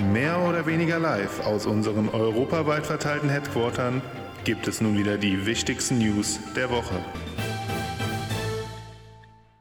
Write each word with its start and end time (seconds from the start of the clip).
Mehr 0.00 0.40
oder 0.48 0.64
weniger 0.64 0.98
live 0.98 1.46
aus 1.46 1.66
unseren 1.66 2.08
europaweit 2.08 2.86
verteilten 2.86 3.28
Headquartern 3.28 4.00
gibt 4.44 4.66
es 4.66 4.80
nun 4.80 4.96
wieder 4.96 5.18
die 5.18 5.44
wichtigsten 5.44 5.98
News 5.98 6.40
der 6.56 6.70
Woche. 6.70 7.04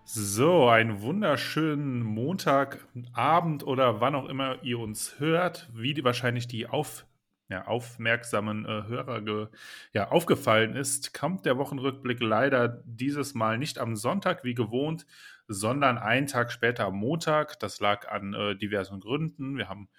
So, 0.06 0.70
einen 0.70 1.02
wunderschönen 1.02 2.02
Montagabend 2.02 3.68
oder 3.68 4.00
wann 4.00 4.16
auch 4.16 4.30
immer 4.30 4.64
ihr 4.64 4.80
uns 4.80 5.20
hört, 5.20 5.70
wie 5.74 5.94
die, 5.94 6.06
wahrscheinlich 6.06 6.48
die 6.48 6.68
auf, 6.68 7.06
ja, 7.50 7.68
aufmerksamen 7.68 8.66
äh, 8.66 8.88
Hörer 8.88 9.22
ge, 9.22 9.48
ja, 9.94 10.08
aufgefallen 10.08 10.76
ist, 10.76 11.14
kommt 11.14 11.46
der 11.46 11.58
Wochenrückblick 11.58 12.22
leider 12.22 12.82
dieses 12.86 13.36
Mal 13.36 13.58
nicht 13.58 13.78
am 13.78 13.98
Sonntag 13.98 14.46
wie 14.46 14.54
gewohnt, 14.54 15.06
sondern 15.50 15.98
einen 15.98 16.28
Tag 16.28 16.52
später 16.52 16.86
am 16.86 16.96
Montag. 16.96 17.60
Das 17.60 17.82
lag 17.82 18.08
an 18.08 18.34
äh, 18.34 18.56
diversen 18.56 19.02
Gründen. 19.02 19.58
Wir 19.58 19.68
haben 19.68 19.90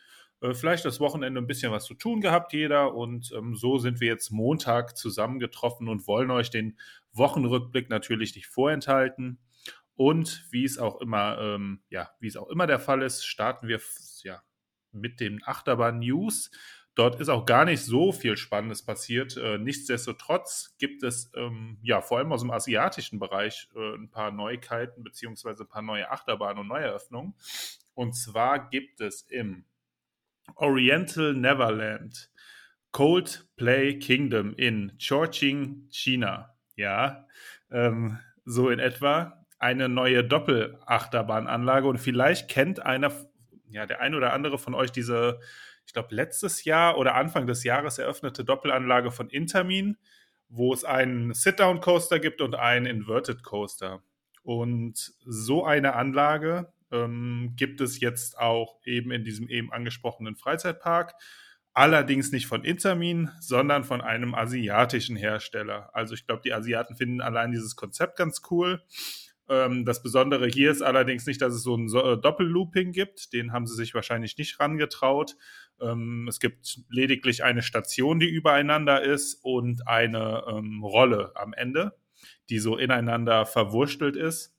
äh, 0.40 0.54
vielleicht 0.54 0.84
das 0.84 1.00
Wochenende 1.00 1.40
ein 1.40 1.46
bisschen 1.46 1.72
was 1.72 1.84
zu 1.84 1.94
tun 1.94 2.20
gehabt, 2.20 2.52
jeder. 2.52 2.94
Und 2.94 3.32
ähm, 3.36 3.54
so 3.54 3.78
sind 3.78 4.00
wir 4.00 4.08
jetzt 4.08 4.30
Montag 4.30 4.96
zusammengetroffen 4.96 5.88
und 5.88 6.06
wollen 6.06 6.30
euch 6.30 6.50
den 6.50 6.78
Wochenrückblick 7.12 7.90
natürlich 7.90 8.34
nicht 8.34 8.46
vorenthalten. 8.46 9.38
Und 9.96 10.46
wie 10.50 10.64
es 10.64 10.78
auch 10.78 11.00
immer, 11.00 11.38
ähm, 11.38 11.82
ja, 11.90 12.10
wie 12.20 12.28
es 12.28 12.36
auch 12.36 12.48
immer 12.48 12.66
der 12.66 12.78
Fall 12.78 13.02
ist, 13.02 13.26
starten 13.26 13.68
wir 13.68 13.80
ja 14.22 14.42
mit 14.92 15.20
den 15.20 15.42
Achterbahn-News. 15.44 16.50
Dort 16.94 17.20
ist 17.20 17.28
auch 17.28 17.46
gar 17.46 17.64
nicht 17.64 17.84
so 17.84 18.10
viel 18.10 18.36
Spannendes 18.36 18.84
passiert. 18.84 19.36
Äh, 19.36 19.58
nichtsdestotrotz 19.58 20.74
gibt 20.78 21.02
es 21.02 21.30
ähm, 21.36 21.78
ja 21.82 22.00
vor 22.00 22.18
allem 22.18 22.32
aus 22.32 22.40
dem 22.40 22.50
asiatischen 22.50 23.18
Bereich 23.18 23.68
äh, 23.76 23.94
ein 23.94 24.10
paar 24.10 24.32
Neuigkeiten 24.32 25.04
beziehungsweise 25.04 25.64
ein 25.64 25.68
paar 25.68 25.82
neue 25.82 26.10
Achterbahnen 26.10 26.60
und 26.60 26.68
Neueröffnungen. 26.68 27.34
Und 27.94 28.14
zwar 28.14 28.70
gibt 28.70 29.00
es 29.00 29.22
im 29.22 29.64
Oriental 30.56 31.34
Neverland 31.34 32.30
Coldplay 32.92 33.98
Kingdom 33.98 34.54
in 34.56 34.92
Chongqing, 34.98 35.88
China. 35.90 36.54
Ja, 36.76 37.26
ähm, 37.70 38.18
so 38.44 38.70
in 38.70 38.78
etwa 38.78 39.44
eine 39.58 39.88
neue 39.88 40.24
Doppelachterbahnanlage 40.24 41.86
und 41.86 41.98
vielleicht 41.98 42.48
kennt 42.48 42.80
einer, 42.80 43.12
ja, 43.68 43.86
der 43.86 44.00
ein 44.00 44.14
oder 44.14 44.32
andere 44.32 44.58
von 44.58 44.74
euch 44.74 44.90
diese, 44.90 45.38
ich 45.86 45.92
glaube, 45.92 46.14
letztes 46.14 46.64
Jahr 46.64 46.96
oder 46.96 47.14
Anfang 47.14 47.46
des 47.46 47.62
Jahres 47.62 47.98
eröffnete 47.98 48.44
Doppelanlage 48.44 49.10
von 49.10 49.28
Intermin, 49.28 49.98
wo 50.48 50.72
es 50.72 50.84
einen 50.84 51.34
Sit-Down-Coaster 51.34 52.18
gibt 52.18 52.40
und 52.40 52.54
einen 52.54 52.86
Inverted 52.86 53.42
Coaster. 53.42 54.02
Und 54.42 55.12
so 55.26 55.64
eine 55.64 55.94
Anlage 55.94 56.72
ähm, 56.92 57.54
gibt 57.56 57.80
es 57.80 58.00
jetzt 58.00 58.38
auch 58.38 58.78
eben 58.84 59.10
in 59.10 59.24
diesem 59.24 59.48
eben 59.48 59.72
angesprochenen 59.72 60.36
Freizeitpark. 60.36 61.14
Allerdings 61.72 62.32
nicht 62.32 62.46
von 62.46 62.64
Intermin, 62.64 63.30
sondern 63.40 63.84
von 63.84 64.00
einem 64.00 64.34
asiatischen 64.34 65.16
Hersteller. 65.16 65.90
Also 65.94 66.14
ich 66.14 66.26
glaube, 66.26 66.42
die 66.44 66.52
Asiaten 66.52 66.96
finden 66.96 67.20
allein 67.20 67.52
dieses 67.52 67.76
Konzept 67.76 68.16
ganz 68.16 68.42
cool. 68.50 68.82
Ähm, 69.48 69.84
das 69.84 70.02
Besondere 70.02 70.46
hier 70.46 70.70
ist 70.70 70.82
allerdings 70.82 71.26
nicht, 71.26 71.42
dass 71.42 71.52
es 71.52 71.62
so 71.62 71.76
ein 71.76 71.88
so 71.88 72.02
äh, 72.02 72.20
Doppellooping 72.20 72.92
gibt. 72.92 73.32
Den 73.32 73.52
haben 73.52 73.66
sie 73.66 73.74
sich 73.74 73.94
wahrscheinlich 73.94 74.38
nicht 74.38 74.58
rangetraut. 74.58 75.36
Ähm, 75.80 76.26
es 76.28 76.40
gibt 76.40 76.80
lediglich 76.88 77.44
eine 77.44 77.62
Station, 77.62 78.20
die 78.20 78.28
übereinander 78.28 79.02
ist 79.02 79.34
und 79.42 79.86
eine 79.86 80.44
ähm, 80.48 80.82
Rolle 80.82 81.32
am 81.34 81.52
Ende, 81.52 81.96
die 82.48 82.58
so 82.58 82.76
ineinander 82.76 83.44
verwurstelt 83.44 84.16
ist. 84.16 84.56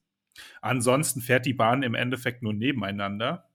Ansonsten 0.61 1.21
fährt 1.21 1.45
die 1.45 1.53
Bahn 1.53 1.83
im 1.83 1.95
Endeffekt 1.95 2.43
nur 2.43 2.53
nebeneinander. 2.53 3.49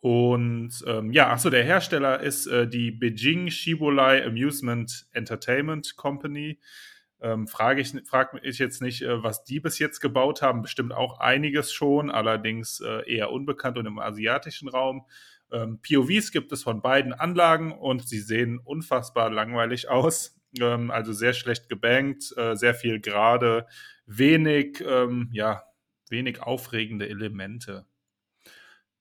Und 0.00 0.82
ähm, 0.86 1.12
ja, 1.12 1.30
achso, 1.30 1.48
der 1.48 1.62
Hersteller 1.62 2.20
ist 2.20 2.46
äh, 2.48 2.66
die 2.66 2.90
Beijing 2.90 3.50
Shibolai 3.50 4.26
Amusement 4.26 5.06
Entertainment 5.12 5.96
Company. 5.96 6.58
Ähm, 7.20 7.46
frage 7.46 7.80
ich, 7.80 7.94
frag 8.08 8.36
ich 8.42 8.58
jetzt 8.58 8.82
nicht, 8.82 9.02
äh, 9.02 9.22
was 9.22 9.44
die 9.44 9.60
bis 9.60 9.78
jetzt 9.78 10.00
gebaut 10.00 10.42
haben. 10.42 10.62
Bestimmt 10.62 10.92
auch 10.92 11.20
einiges 11.20 11.72
schon, 11.72 12.10
allerdings 12.10 12.80
äh, 12.80 13.08
eher 13.08 13.30
unbekannt 13.30 13.78
und 13.78 13.86
im 13.86 14.00
asiatischen 14.00 14.68
Raum. 14.68 15.06
Ähm, 15.52 15.78
POVs 15.80 16.32
gibt 16.32 16.50
es 16.50 16.64
von 16.64 16.82
beiden 16.82 17.12
Anlagen 17.12 17.70
und 17.70 18.08
sie 18.08 18.18
sehen 18.18 18.58
unfassbar 18.58 19.30
langweilig 19.30 19.88
aus. 19.88 20.36
Ähm, 20.60 20.90
also 20.90 21.12
sehr 21.12 21.32
schlecht 21.32 21.68
gebankt, 21.68 22.36
äh, 22.36 22.56
sehr 22.56 22.74
viel 22.74 23.00
gerade, 23.00 23.68
wenig, 24.06 24.82
ähm, 24.84 25.28
ja, 25.32 25.62
wenig 26.12 26.40
aufregende 26.40 27.08
Elemente. 27.08 27.86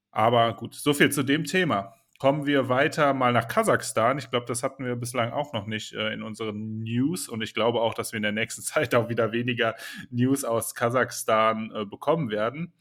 Aber 0.09 0.55
gut, 0.55 0.73
so 0.73 0.93
viel 0.93 1.11
zu 1.11 1.21
dem 1.21 1.43
Thema. 1.43 1.93
Kommen 2.17 2.45
wir 2.45 2.69
weiter 2.69 3.13
mal 3.13 3.33
nach 3.33 3.47
Kasachstan. 3.47 4.17
Ich 4.17 4.29
glaube, 4.29 4.45
das 4.45 4.61
hatten 4.61 4.85
wir 4.85 4.95
bislang 4.95 5.31
auch 5.31 5.53
noch 5.53 5.65
nicht 5.65 5.93
äh, 5.93 6.13
in 6.13 6.21
unseren 6.23 6.79
News 6.79 7.29
und 7.29 7.41
ich 7.41 7.53
glaube 7.53 7.81
auch, 7.81 7.93
dass 7.93 8.11
wir 8.11 8.17
in 8.17 8.23
der 8.23 8.31
nächsten 8.31 8.61
Zeit 8.63 8.95
auch 8.95 9.09
wieder 9.09 9.31
weniger 9.31 9.75
News 10.09 10.43
aus 10.43 10.73
Kasachstan 10.73 11.71
äh, 11.73 11.85
bekommen 11.85 12.31
werden. 12.31 12.73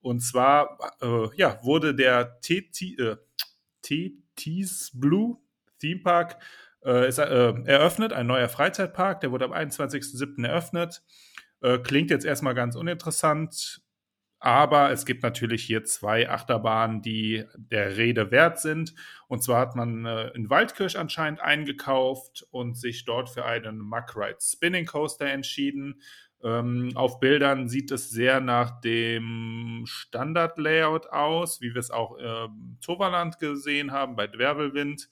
Und 0.00 0.20
zwar 0.20 0.78
äh, 1.00 1.28
ja, 1.36 1.58
wurde 1.62 1.94
der 1.94 2.40
Tetis 2.40 2.98
äh, 3.90 4.98
Blue 4.98 5.38
Theme 5.78 6.00
Park 6.00 6.38
äh, 6.84 7.08
ist, 7.08 7.18
äh, 7.18 7.52
eröffnet, 7.64 8.12
ein 8.12 8.26
neuer 8.26 8.48
Freizeitpark, 8.48 9.20
der 9.20 9.30
wurde 9.30 9.44
am 9.44 9.52
21.07. 9.52 10.46
eröffnet. 10.46 11.02
Äh, 11.60 11.78
klingt 11.78 12.10
jetzt 12.10 12.24
erstmal 12.24 12.54
ganz 12.54 12.76
uninteressant, 12.76 13.82
aber 14.40 14.92
es 14.92 15.04
gibt 15.04 15.24
natürlich 15.24 15.64
hier 15.64 15.82
zwei 15.82 16.30
Achterbahnen, 16.30 17.02
die 17.02 17.44
der 17.56 17.96
Rede 17.96 18.30
wert 18.30 18.60
sind. 18.60 18.94
Und 19.26 19.42
zwar 19.42 19.60
hat 19.60 19.74
man 19.74 20.06
äh, 20.06 20.28
in 20.28 20.48
Waldkirch 20.48 20.96
anscheinend 20.96 21.40
eingekauft 21.40 22.46
und 22.50 22.76
sich 22.78 23.04
dort 23.04 23.28
für 23.28 23.44
einen 23.44 23.80
Muck 23.80 24.16
Ride 24.16 24.38
Spinning 24.40 24.86
Coaster 24.86 25.26
entschieden. 25.26 26.00
Ähm, 26.44 26.92
auf 26.94 27.18
Bildern 27.18 27.68
sieht 27.68 27.90
es 27.90 28.10
sehr 28.10 28.40
nach 28.40 28.80
dem 28.80 29.82
Standard-Layout 29.86 31.08
aus, 31.08 31.60
wie 31.60 31.74
wir 31.74 31.80
es 31.80 31.90
auch 31.90 32.16
im 32.16 32.24
äh, 32.24 32.84
Toverland 32.84 33.40
gesehen 33.40 33.90
haben 33.90 34.14
bei 34.14 34.28
Dwerbelwind. 34.28 35.10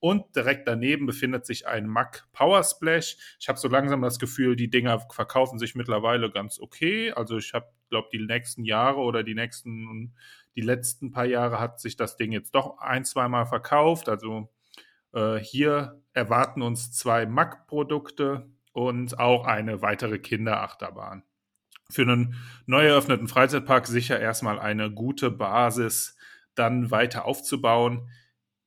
Und 0.00 0.36
direkt 0.36 0.68
daneben 0.68 1.06
befindet 1.06 1.46
sich 1.46 1.66
ein 1.66 1.86
Mack 1.86 2.28
Power 2.32 2.62
Splash. 2.62 3.16
Ich 3.40 3.48
habe 3.48 3.58
so 3.58 3.68
langsam 3.68 4.02
das 4.02 4.18
Gefühl, 4.18 4.54
die 4.54 4.68
Dinger 4.68 5.00
verkaufen 5.10 5.58
sich 5.58 5.74
mittlerweile 5.74 6.30
ganz 6.30 6.60
okay. 6.60 7.10
Also 7.10 7.38
ich 7.38 7.54
habe, 7.54 7.68
glaube 7.88 8.08
die 8.12 8.24
nächsten 8.24 8.64
Jahre 8.64 8.98
oder 9.00 9.22
die 9.22 9.34
nächsten, 9.34 10.14
die 10.56 10.60
letzten 10.60 11.10
paar 11.10 11.24
Jahre 11.24 11.58
hat 11.58 11.80
sich 11.80 11.96
das 11.96 12.16
Ding 12.16 12.32
jetzt 12.32 12.54
doch 12.54 12.78
ein, 12.78 13.06
zweimal 13.06 13.46
verkauft. 13.46 14.10
Also 14.10 14.50
äh, 15.14 15.38
hier 15.38 16.02
erwarten 16.12 16.60
uns 16.60 16.92
zwei 16.92 17.24
Mack-Produkte 17.24 18.50
und 18.76 19.18
auch 19.18 19.46
eine 19.46 19.80
weitere 19.80 20.18
Kinderachterbahn. 20.18 21.22
Für 21.90 22.02
einen 22.02 22.34
neu 22.66 22.86
eröffneten 22.86 23.26
Freizeitpark 23.26 23.86
sicher 23.86 24.20
erstmal 24.20 24.58
eine 24.58 24.90
gute 24.90 25.30
Basis, 25.30 26.14
dann 26.54 26.90
weiter 26.90 27.24
aufzubauen, 27.24 28.10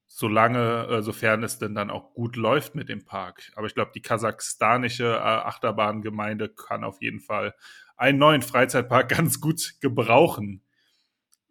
solange, 0.07 0.87
äh, 0.87 1.01
sofern 1.03 1.43
es 1.43 1.59
denn 1.59 1.75
dann 1.75 1.91
auch 1.91 2.15
gut 2.15 2.37
läuft 2.37 2.73
mit 2.73 2.89
dem 2.89 3.05
Park. 3.05 3.51
Aber 3.55 3.67
ich 3.67 3.75
glaube, 3.75 3.91
die 3.93 4.01
kasachstanische 4.01 5.05
äh, 5.05 5.19
Achterbahngemeinde 5.19 6.49
kann 6.49 6.83
auf 6.83 7.03
jeden 7.03 7.19
Fall 7.19 7.53
einen 7.95 8.17
neuen 8.17 8.41
Freizeitpark 8.41 9.09
ganz 9.15 9.39
gut 9.39 9.75
gebrauchen. 9.79 10.63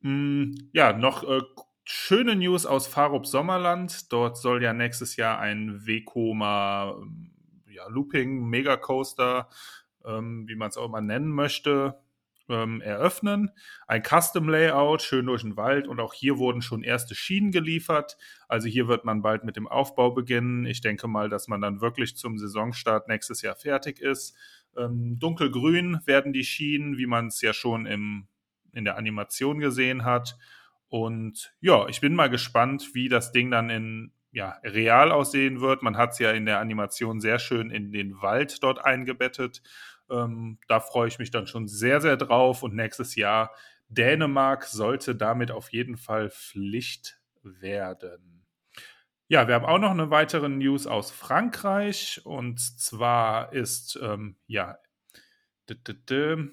Hm, 0.02 0.70
ja, 0.72 0.92
noch 0.92 1.22
äh, 1.22 1.42
schöne 1.84 2.34
News 2.34 2.66
aus 2.66 2.88
Farup 2.88 3.25
Sommerland. 3.25 4.12
Dort 4.12 4.36
soll 4.36 4.64
ja 4.64 4.72
nächstes 4.72 5.14
Jahr 5.14 5.38
ein 5.38 5.86
Vekoma 5.86 6.96
ja, 6.96 7.38
Looping, 7.88 8.49
Megacoaster, 8.49 9.49
ähm, 10.04 10.47
wie 10.49 10.56
man 10.56 10.69
es 10.69 10.76
auch 10.76 10.87
immer 10.87 11.00
nennen 11.00 11.31
möchte, 11.31 11.99
ähm, 12.49 12.81
eröffnen. 12.81 13.50
Ein 13.87 14.02
Custom 14.02 14.49
Layout, 14.49 15.02
schön 15.02 15.26
durch 15.26 15.43
den 15.43 15.56
Wald 15.56 15.87
und 15.87 16.00
auch 16.00 16.14
hier 16.14 16.38
wurden 16.38 16.62
schon 16.62 16.82
erste 16.82 17.14
Schienen 17.14 17.50
geliefert. 17.50 18.17
Also 18.49 18.69
hier 18.69 18.88
wird 18.88 19.05
man 19.05 19.23
bald 19.23 19.44
mit 19.44 19.56
dem 19.56 19.69
Aufbau 19.69 20.11
beginnen. 20.11 20.67
Ich 20.67 20.81
denke 20.81 21.08
mal, 21.08 21.29
dass 21.29 21.49
man 21.49 21.61
dann 21.61 21.81
wirklich 21.81 22.17
zum 22.17 22.38
Saisonstart 22.38 23.08
nächstes 23.08 23.43
Jahr 23.43 23.56
fertig 23.56 24.00
ist. 24.00 24.37
Ähm, 24.76 25.19
dunkelgrün 25.19 26.00
werden 26.06 26.32
die 26.32 26.44
Schienen, 26.44 26.99
wie 26.99 27.06
man 27.06 27.29
es 27.29 27.41
ja 27.43 27.52
schon 27.52 27.87
im, 27.87 28.29
in 28.73 28.84
der 28.84 28.96
Animation 28.96 29.58
gesehen 29.58 30.05
hat. 30.05 30.38
Und 30.88 31.52
ja, 31.61 31.87
ich 31.88 32.00
bin 32.00 32.14
mal 32.14 32.31
gespannt, 32.31 32.94
wie 32.94 33.08
das 33.08 33.32
Ding 33.32 33.50
dann 33.50 33.69
in 33.69 34.12
ja, 34.30 34.58
real 34.62 35.12
aussehen 35.12 35.60
wird. 35.60 35.82
Man 35.82 35.96
hat 35.96 36.12
es 36.12 36.19
ja 36.19 36.32
in 36.32 36.46
der 36.46 36.60
Animation 36.60 37.20
sehr 37.20 37.38
schön 37.38 37.70
in 37.70 37.92
den 37.92 38.20
Wald 38.20 38.62
dort 38.62 38.84
eingebettet. 38.84 39.62
Ähm, 40.10 40.58
da 40.69 40.80
freue 40.80 41.08
ich 41.08 41.19
mich 41.19 41.30
dann 41.30 41.46
schon 41.46 41.66
sehr, 41.66 42.00
sehr 42.00 42.16
drauf. 42.16 42.62
Und 42.62 42.75
nächstes 42.75 43.14
Jahr 43.14 43.54
Dänemark 43.88 44.64
sollte 44.64 45.14
damit 45.14 45.50
auf 45.50 45.72
jeden 45.72 45.96
Fall 45.96 46.30
Pflicht 46.30 47.20
werden. 47.42 48.46
Ja, 49.28 49.46
wir 49.46 49.54
haben 49.54 49.66
auch 49.66 49.78
noch 49.78 49.90
eine 49.90 50.10
weitere 50.10 50.48
News 50.48 50.86
aus 50.86 51.10
Frankreich. 51.10 52.20
Und 52.24 52.60
zwar 52.60 53.52
ist, 53.52 53.98
ähm, 54.02 54.36
ja, 54.46 54.78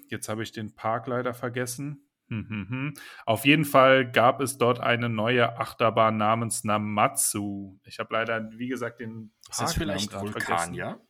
jetzt 0.08 0.28
habe 0.28 0.42
ich 0.42 0.52
den 0.52 0.74
Park 0.74 1.06
leider 1.06 1.34
vergessen. 1.34 2.05
Hm, 2.28 2.46
hm, 2.48 2.68
hm. 2.68 2.94
Auf 3.24 3.44
jeden 3.44 3.64
Fall 3.64 4.10
gab 4.10 4.40
es 4.40 4.58
dort 4.58 4.80
eine 4.80 5.08
neue 5.08 5.58
Achterbahn 5.58 6.16
namens 6.16 6.64
Namatsu. 6.64 7.78
Ich 7.84 7.98
habe 7.98 8.14
leider, 8.14 8.50
wie 8.52 8.68
gesagt, 8.68 9.00
den 9.00 9.32
Park 9.48 9.50
Ist 9.50 9.60
das 9.60 9.74
vielleicht 9.74 10.12
Vulkania? 10.12 11.00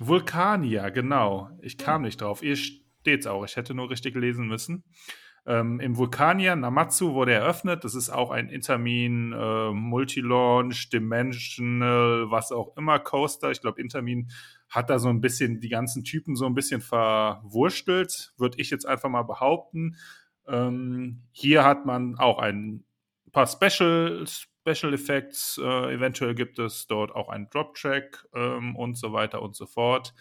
Vulkania, 0.00 0.88
genau. 0.90 1.50
Ich 1.62 1.78
kam 1.78 2.02
nicht 2.02 2.20
drauf. 2.20 2.42
Ihr 2.42 2.56
steht's 2.56 3.26
auch. 3.26 3.44
Ich 3.44 3.56
hätte 3.56 3.74
nur 3.74 3.90
richtig 3.90 4.16
lesen 4.16 4.48
müssen. 4.48 4.84
Ähm, 5.46 5.78
Im 5.78 5.96
Vulkania 5.98 6.56
Namatsu 6.56 7.12
wurde 7.12 7.32
eröffnet. 7.32 7.84
Das 7.84 7.94
ist 7.94 8.08
auch 8.08 8.30
ein 8.30 8.48
Intermin 8.48 9.32
äh, 9.32 9.70
Multi-Launch, 9.72 10.88
Dimensional, 10.88 12.30
was 12.30 12.50
auch 12.50 12.76
immer 12.76 12.98
Coaster. 12.98 13.50
Ich 13.50 13.60
glaube, 13.60 13.80
Intermin 13.80 14.30
hat 14.70 14.88
da 14.88 14.98
so 14.98 15.10
ein 15.10 15.20
bisschen 15.20 15.60
die 15.60 15.68
ganzen 15.68 16.02
Typen 16.02 16.34
so 16.34 16.46
ein 16.46 16.54
bisschen 16.54 16.80
verwurstelt, 16.80 18.32
würde 18.38 18.58
ich 18.58 18.70
jetzt 18.70 18.86
einfach 18.86 19.10
mal 19.10 19.22
behaupten. 19.22 19.96
Ähm, 20.46 21.22
hier 21.32 21.64
hat 21.64 21.86
man 21.86 22.18
auch 22.18 22.38
ein 22.38 22.84
paar 23.32 23.46
Special, 23.46 24.24
Special 24.26 24.94
Effects. 24.94 25.58
Äh, 25.62 25.94
eventuell 25.94 26.34
gibt 26.34 26.58
es 26.58 26.86
dort 26.86 27.14
auch 27.14 27.28
einen 27.28 27.48
Drop-Track 27.50 28.26
ähm, 28.34 28.76
und 28.76 28.96
so 28.96 29.12
weiter 29.12 29.42
und 29.42 29.54
so 29.56 29.66
fort. 29.66 30.14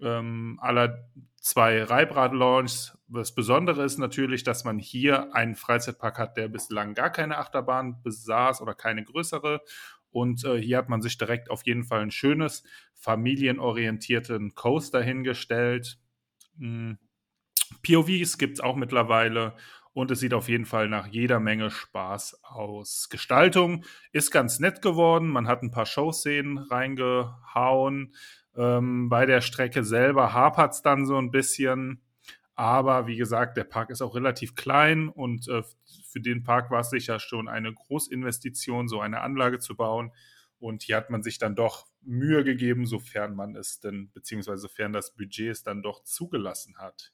Ähm, 0.00 0.58
aller 0.60 1.08
zwei 1.40 1.82
Reibrad-Launches. 1.82 2.98
Das 3.08 3.34
Besondere 3.34 3.84
ist 3.84 3.98
natürlich, 3.98 4.42
dass 4.42 4.64
man 4.64 4.78
hier 4.78 5.34
einen 5.34 5.54
Freizeitpark 5.54 6.18
hat, 6.18 6.36
der 6.36 6.48
bislang 6.48 6.94
gar 6.94 7.10
keine 7.10 7.38
Achterbahn 7.38 8.02
besaß 8.02 8.60
oder 8.60 8.74
keine 8.74 9.04
größere. 9.04 9.62
Und 10.10 10.44
äh, 10.44 10.60
hier 10.60 10.78
hat 10.78 10.88
man 10.88 11.02
sich 11.02 11.18
direkt 11.18 11.50
auf 11.50 11.64
jeden 11.66 11.84
Fall 11.84 12.00
ein 12.00 12.10
schönes, 12.10 12.64
familienorientierten 12.94 14.54
Coaster 14.54 15.02
hingestellt. 15.02 15.98
Hm. 16.58 16.98
POVs 17.86 18.38
gibt 18.38 18.54
es 18.54 18.60
auch 18.60 18.76
mittlerweile 18.76 19.54
und 19.92 20.10
es 20.10 20.20
sieht 20.20 20.34
auf 20.34 20.48
jeden 20.48 20.66
Fall 20.66 20.88
nach 20.88 21.06
jeder 21.06 21.40
Menge 21.40 21.70
Spaß 21.70 22.42
aus. 22.42 23.08
Gestaltung 23.08 23.84
ist 24.12 24.30
ganz 24.30 24.58
nett 24.58 24.82
geworden. 24.82 25.28
Man 25.28 25.48
hat 25.48 25.62
ein 25.62 25.70
paar 25.70 25.86
Showszenen 25.86 26.58
reingehauen. 26.58 28.14
Ähm, 28.56 29.08
bei 29.08 29.24
der 29.24 29.40
Strecke 29.40 29.84
selber 29.84 30.32
hapert 30.34 30.74
es 30.74 30.82
dann 30.82 31.06
so 31.06 31.16
ein 31.16 31.30
bisschen. 31.30 32.02
Aber 32.54 33.06
wie 33.06 33.16
gesagt, 33.16 33.56
der 33.56 33.64
Park 33.64 33.90
ist 33.90 34.02
auch 34.02 34.14
relativ 34.14 34.54
klein 34.54 35.08
und 35.08 35.48
äh, 35.48 35.62
für 36.10 36.20
den 36.20 36.42
Park 36.42 36.70
war 36.70 36.80
es 36.80 36.90
sicher 36.90 37.20
schon 37.20 37.48
eine 37.48 37.72
Großinvestition, 37.72 38.88
so 38.88 39.00
eine 39.00 39.20
Anlage 39.20 39.60
zu 39.60 39.76
bauen. 39.76 40.12
Und 40.58 40.82
hier 40.82 40.96
hat 40.96 41.10
man 41.10 41.22
sich 41.22 41.38
dann 41.38 41.54
doch 41.54 41.86
Mühe 42.02 42.44
gegeben, 42.44 42.86
sofern 42.86 43.34
man 43.34 43.56
es 43.56 43.80
denn, 43.80 44.10
beziehungsweise 44.12 44.58
sofern 44.58 44.92
das 44.92 45.14
Budget 45.14 45.52
es 45.52 45.62
dann 45.62 45.82
doch 45.82 46.02
zugelassen 46.04 46.78
hat. 46.78 47.12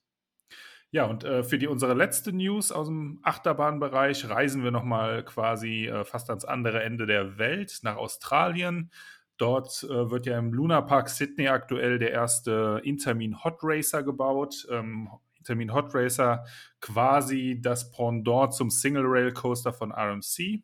Ja, 0.94 1.06
und 1.06 1.24
äh, 1.24 1.42
für 1.42 1.56
die 1.56 1.68
unsere 1.68 1.94
letzte 1.94 2.34
News 2.34 2.70
aus 2.70 2.86
dem 2.86 3.18
Achterbahnbereich 3.22 4.28
reisen 4.28 4.62
wir 4.62 4.70
nochmal 4.70 5.24
quasi 5.24 5.86
äh, 5.86 6.04
fast 6.04 6.28
ans 6.28 6.44
andere 6.44 6.82
Ende 6.82 7.06
der 7.06 7.38
Welt, 7.38 7.78
nach 7.82 7.96
Australien. 7.96 8.90
Dort 9.38 9.84
äh, 9.84 10.10
wird 10.10 10.26
ja 10.26 10.38
im 10.38 10.52
Luna 10.52 10.82
Park 10.82 11.08
Sydney 11.08 11.48
aktuell 11.48 11.98
der 11.98 12.10
erste 12.10 12.82
Intermin 12.84 13.42
Hot 13.42 13.60
Racer 13.62 14.02
gebaut. 14.02 14.66
Ähm, 14.70 15.08
Intermin 15.38 15.72
Hot 15.72 15.94
Racer 15.94 16.44
quasi 16.82 17.58
das 17.58 17.90
Pendant 17.90 18.52
zum 18.52 18.68
Single 18.68 19.06
Rail 19.06 19.32
Coaster 19.32 19.72
von 19.72 19.92
RMC. 19.92 20.62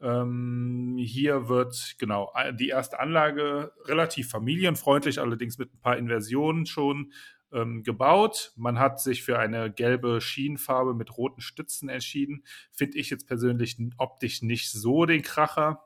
Ähm, 0.00 0.96
hier 0.98 1.48
wird 1.48 1.94
genau 1.98 2.32
die 2.58 2.68
erste 2.68 2.98
Anlage 2.98 3.72
relativ 3.84 4.28
familienfreundlich, 4.28 5.20
allerdings 5.20 5.56
mit 5.56 5.72
ein 5.72 5.80
paar 5.80 5.96
Inversionen 5.96 6.66
schon 6.66 7.12
ähm, 7.56 7.82
gebaut. 7.82 8.52
Man 8.56 8.78
hat 8.78 9.00
sich 9.00 9.22
für 9.22 9.38
eine 9.38 9.72
gelbe 9.72 10.20
Schienenfarbe 10.20 10.94
mit 10.94 11.16
roten 11.16 11.40
Stützen 11.40 11.88
entschieden. 11.88 12.44
Finde 12.70 12.98
ich 12.98 13.10
jetzt 13.10 13.26
persönlich 13.26 13.78
optisch 13.96 14.42
nicht 14.42 14.70
so 14.70 15.06
den 15.06 15.22
Kracher. 15.22 15.82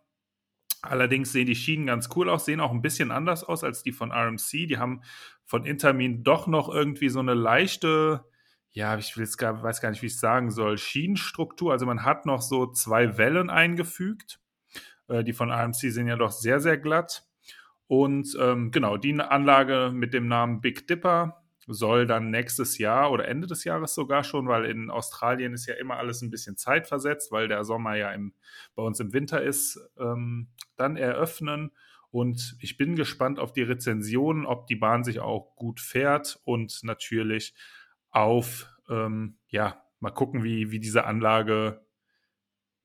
Allerdings 0.82 1.32
sehen 1.32 1.46
die 1.46 1.54
Schienen 1.54 1.86
ganz 1.86 2.08
cool 2.16 2.28
aus, 2.28 2.46
sehen 2.46 2.60
auch 2.60 2.72
ein 2.72 2.82
bisschen 2.82 3.10
anders 3.10 3.44
aus 3.44 3.64
als 3.64 3.82
die 3.82 3.92
von 3.92 4.12
RMC. 4.12 4.66
Die 4.66 4.78
haben 4.78 5.02
von 5.44 5.64
Intermin 5.64 6.24
doch 6.24 6.46
noch 6.46 6.68
irgendwie 6.68 7.10
so 7.10 7.20
eine 7.20 7.34
leichte, 7.34 8.24
ja, 8.70 8.96
ich 8.96 9.16
will 9.16 9.28
gar, 9.36 9.62
weiß 9.62 9.80
gar 9.80 9.90
nicht, 9.90 10.02
wie 10.02 10.06
ich 10.06 10.14
es 10.14 10.20
sagen 10.20 10.50
soll, 10.50 10.78
Schienenstruktur. 10.78 11.72
Also 11.72 11.86
man 11.86 12.04
hat 12.04 12.26
noch 12.26 12.40
so 12.40 12.66
zwei 12.66 13.18
Wellen 13.18 13.50
eingefügt. 13.50 14.40
Äh, 15.08 15.22
die 15.22 15.34
von 15.34 15.50
RMC 15.50 15.92
sind 15.92 16.08
ja 16.08 16.16
doch 16.16 16.32
sehr, 16.32 16.60
sehr 16.60 16.78
glatt. 16.78 17.26
Und 17.86 18.36
ähm, 18.40 18.70
genau, 18.70 18.96
die 18.96 19.20
Anlage 19.20 19.90
mit 19.92 20.14
dem 20.14 20.28
Namen 20.28 20.60
Big 20.60 20.86
Dipper 20.86 21.39
soll 21.72 22.06
dann 22.06 22.30
nächstes 22.30 22.78
Jahr 22.78 23.10
oder 23.12 23.28
Ende 23.28 23.46
des 23.46 23.64
Jahres 23.64 23.94
sogar 23.94 24.24
schon, 24.24 24.48
weil 24.48 24.64
in 24.64 24.90
Australien 24.90 25.52
ist 25.54 25.66
ja 25.66 25.74
immer 25.74 25.96
alles 25.96 26.22
ein 26.22 26.30
bisschen 26.30 26.56
zeitversetzt, 26.56 27.32
weil 27.32 27.48
der 27.48 27.64
Sommer 27.64 27.96
ja 27.96 28.10
im, 28.12 28.34
bei 28.74 28.82
uns 28.82 29.00
im 29.00 29.12
Winter 29.12 29.42
ist, 29.42 29.78
ähm, 29.98 30.48
dann 30.76 30.96
eröffnen. 30.96 31.72
Und 32.10 32.56
ich 32.60 32.76
bin 32.76 32.96
gespannt 32.96 33.38
auf 33.38 33.52
die 33.52 33.62
Rezensionen, 33.62 34.44
ob 34.46 34.66
die 34.66 34.76
Bahn 34.76 35.04
sich 35.04 35.20
auch 35.20 35.54
gut 35.54 35.80
fährt 35.80 36.40
und 36.44 36.80
natürlich 36.82 37.54
auf, 38.10 38.68
ähm, 38.88 39.38
ja, 39.48 39.82
mal 40.00 40.10
gucken, 40.10 40.42
wie, 40.42 40.72
wie 40.72 40.80
diese 40.80 41.04
Anlage, 41.04 41.86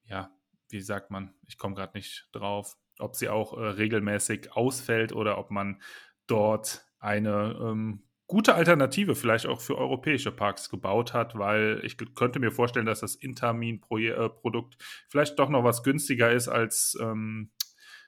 ja, 0.04 0.32
wie 0.70 0.82
sagt 0.82 1.10
man, 1.10 1.34
ich 1.48 1.58
komme 1.58 1.76
gerade 1.76 1.98
nicht 1.98 2.30
drauf, 2.34 2.78
ob 3.00 3.16
sie 3.16 3.30
auch 3.30 3.58
äh, 3.58 3.62
regelmäßig 3.62 4.54
ausfällt 4.54 5.12
oder 5.12 5.38
ob 5.38 5.50
man 5.50 5.82
dort 6.28 6.86
eine 7.00 7.58
ähm, 7.62 8.05
gute 8.28 8.56
Alternative 8.56 9.16
vielleicht 9.16 9.46
auch 9.46 9.62
für 9.62 9.78
europäische 9.78 10.32
Parks 10.32 10.70
gebaut 10.70 11.14
hat, 11.14 11.38
weil 11.38 11.82
ich 11.84 11.98
könnte 12.16 12.40
mir 12.40 12.52
vorstellen, 12.52 12.86
dass 12.86 13.02
das 13.02 13.16
Intermin-Produkt 13.16 14.76
äh, 14.76 14.86
vielleicht 15.10 15.38
doch 15.40 15.50
noch 15.50 15.64
was 15.64 15.84
günstiger 15.84 16.32
ist 16.32 16.48
als 16.48 16.98
ähm, 17.00 17.52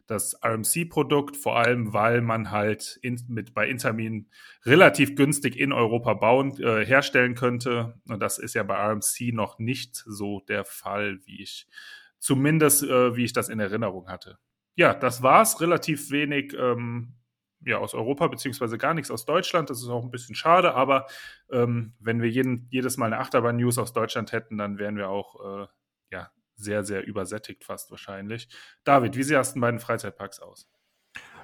das 0.07 0.39
RMC-Produkt, 0.41 1.35
vor 1.35 1.57
allem 1.57 1.93
weil 1.93 2.21
man 2.21 2.49
halt 2.49 2.97
in, 3.01 3.21
mit 3.27 3.53
bei 3.53 3.67
Intermin 3.67 4.29
relativ 4.65 5.15
günstig 5.15 5.57
in 5.57 5.73
Europa 5.73 6.13
bauen, 6.13 6.57
äh, 6.61 6.85
herstellen 6.85 7.35
könnte. 7.35 7.99
Und 8.07 8.21
das 8.21 8.39
ist 8.39 8.55
ja 8.55 8.63
bei 8.63 8.75
RMC 8.75 9.33
noch 9.33 9.59
nicht 9.59 9.95
so 10.07 10.39
der 10.47 10.63
Fall, 10.63 11.19
wie 11.25 11.41
ich 11.41 11.67
zumindest, 12.19 12.83
äh, 12.83 13.15
wie 13.15 13.25
ich 13.25 13.33
das 13.33 13.49
in 13.49 13.59
Erinnerung 13.59 14.07
hatte. 14.07 14.39
Ja, 14.75 14.93
das 14.93 15.23
war's. 15.23 15.59
Relativ 15.59 16.09
wenig 16.09 16.53
ähm, 16.57 17.16
ja, 17.65 17.77
aus 17.77 17.93
Europa, 17.93 18.27
beziehungsweise 18.27 18.77
gar 18.77 18.93
nichts 18.93 19.11
aus 19.11 19.25
Deutschland. 19.25 19.69
Das 19.69 19.81
ist 19.81 19.89
auch 19.89 20.03
ein 20.03 20.11
bisschen 20.11 20.35
schade, 20.35 20.73
aber 20.73 21.07
ähm, 21.51 21.93
wenn 21.99 22.21
wir 22.21 22.29
jeden, 22.29 22.67
jedes 22.69 22.97
Mal 22.97 23.07
eine 23.07 23.19
Achterbahn-News 23.19 23.77
aus 23.77 23.93
Deutschland 23.93 24.31
hätten, 24.31 24.57
dann 24.57 24.77
wären 24.77 24.97
wir 24.97 25.09
auch 25.09 25.63
äh, 25.63 25.67
ja, 26.11 26.31
sehr, 26.55 26.83
sehr 26.83 27.05
übersättigt 27.05 27.63
fast 27.63 27.91
wahrscheinlich. 27.91 28.49
David, 28.83 29.15
wie 29.15 29.23
sieht 29.23 29.37
es 29.37 29.53
denn 29.53 29.61
bei 29.61 29.71
den 29.71 29.79
Freizeitparks 29.79 30.39
aus? 30.39 30.69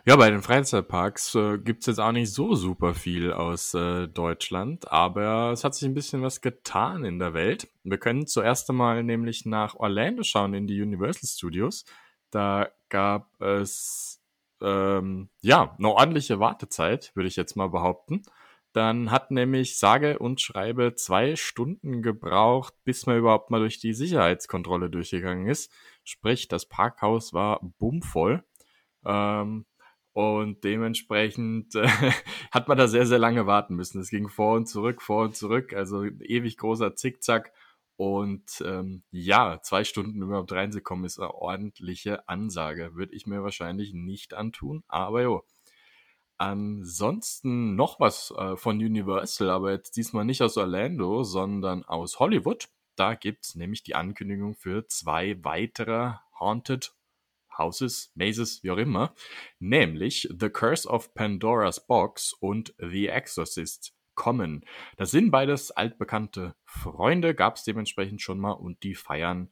Ja, 0.05 0.17
bei 0.17 0.29
den 0.29 0.41
Freizeitparks 0.41 1.34
äh, 1.36 1.58
gibt 1.60 1.84
es 1.84 1.88
jetzt 1.88 2.00
auch 2.00 2.12
nicht 2.12 2.34
so 2.34 2.55
super 2.55 2.93
viel 2.93 3.32
aus 3.32 3.74
äh, 3.74 4.10
Deutschland, 4.10 4.91
aber 4.91 5.53
es 5.53 5.63
hat 5.63 5.75
sich 5.75 5.88
ein 5.88 5.93
bisschen 5.93 6.22
was 6.22 6.41
getan 6.41 7.05
in 7.05 7.20
der 7.20 7.34
Welt. 7.34 7.70
Wir 7.84 7.98
können 7.98 8.27
zuerst 8.27 8.70
einmal 8.70 9.01
nämlich 9.01 9.46
nach 9.46 9.75
Orlando 9.75 10.24
schauen 10.24 10.53
in 10.55 10.67
die 10.67 10.82
Universal 10.82 11.29
Studios. 11.29 11.86
Da 12.32 12.70
gab 12.89 13.39
es 13.41 14.22
ähm, 14.62 15.29
ja, 15.41 15.75
eine 15.77 15.89
ordentliche 15.89 16.39
Wartezeit, 16.39 17.12
würde 17.15 17.27
ich 17.27 17.36
jetzt 17.36 17.55
mal 17.55 17.69
behaupten. 17.69 18.24
Dann 18.74 19.12
hat 19.12 19.29
nämlich 19.29 19.77
sage 19.77 20.17
und 20.17 20.41
schreibe 20.41 20.95
zwei 20.95 21.36
Stunden 21.36 22.01
gebraucht, 22.01 22.74
bis 22.83 23.05
man 23.05 23.17
überhaupt 23.17 23.51
mal 23.51 23.60
durch 23.60 23.79
die 23.79 23.93
Sicherheitskontrolle 23.93 24.89
durchgegangen 24.89 25.48
ist. 25.48 25.72
Sprich, 26.03 26.48
das 26.48 26.65
Parkhaus 26.67 27.33
war 27.33 27.60
bummvoll. 27.77 28.43
Ähm, 29.05 29.65
und 30.13 30.63
dementsprechend 30.63 31.75
äh, 31.75 31.88
hat 32.51 32.67
man 32.67 32.77
da 32.77 32.88
sehr, 32.88 33.05
sehr 33.05 33.19
lange 33.19 33.45
warten 33.45 33.75
müssen. 33.75 34.01
Es 34.01 34.10
ging 34.10 34.27
vor 34.29 34.55
und 34.55 34.67
zurück, 34.67 35.01
vor 35.01 35.24
und 35.25 35.36
zurück. 35.36 35.74
Also 35.74 36.05
ewig 36.05 36.57
großer 36.57 36.95
Zickzack. 36.95 37.51
Und 37.95 38.63
ähm, 38.65 39.03
ja, 39.12 39.59
zwei 39.62 39.83
Stunden 39.83 40.21
überhaupt 40.21 40.51
reinzukommen, 40.51 41.05
ist 41.05 41.19
eine 41.19 41.33
ordentliche 41.33 42.27
Ansage. 42.27 42.95
Würde 42.95 43.13
ich 43.15 43.27
mir 43.27 43.43
wahrscheinlich 43.43 43.93
nicht 43.93 44.33
antun, 44.33 44.83
aber 44.88 45.21
jo. 45.21 45.43
Ansonsten 46.38 47.75
noch 47.75 48.00
was 48.00 48.33
äh, 48.38 48.57
von 48.57 48.77
Universal, 48.77 49.50
aber 49.50 49.71
jetzt 49.71 49.95
diesmal 49.95 50.25
nicht 50.25 50.41
aus 50.41 50.57
Orlando, 50.57 51.23
sondern 51.23 51.83
aus 51.85 52.19
Hollywood. 52.19 52.67
Da 52.95 53.13
gibt 53.15 53.45
es 53.45 53.55
nämlich 53.55 53.83
die 53.83 53.95
Ankündigung 53.95 54.55
für 54.55 54.88
zwei 54.88 55.41
weitere 55.43 56.13
Haunted 56.39 56.95
Houses, 57.57 58.12
Mazes, 58.15 58.63
wie 58.63 58.71
auch 58.71 58.77
immer, 58.77 59.13
nämlich 59.59 60.27
The 60.38 60.50
Curse 60.50 60.89
of 60.89 61.13
Pandora's 61.13 61.85
Box 61.85 62.33
und 62.33 62.73
The 62.77 63.07
Exorcist 63.07 63.93
kommen. 64.15 64.65
Das 64.98 65.12
sind 65.12 65.32
beides 65.32 65.72
altbekannte 65.72 66.55
Freunde, 66.65 67.36
gab 67.36 67.55
es 67.55 67.63
dementsprechend 67.63 68.22
schon 68.22 68.39
mal 68.39 68.51
und 68.51 68.84
die 68.84 68.96
feiern 68.96 69.51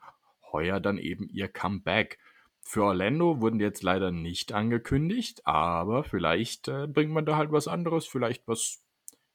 heuer 0.51 0.79
dann 0.79 0.97
eben 0.97 1.27
ihr 1.29 1.47
Comeback. 1.47 2.19
Für 2.61 2.83
Orlando 2.83 3.41
wurden 3.41 3.59
die 3.59 3.65
jetzt 3.65 3.83
leider 3.83 4.11
nicht 4.11 4.53
angekündigt, 4.53 5.45
aber 5.47 6.03
vielleicht 6.03 6.67
äh, 6.67 6.87
bringt 6.87 7.11
man 7.11 7.25
da 7.25 7.35
halt 7.35 7.51
was 7.51 7.67
anderes, 7.67 8.05
vielleicht 8.05 8.47
was, 8.47 8.83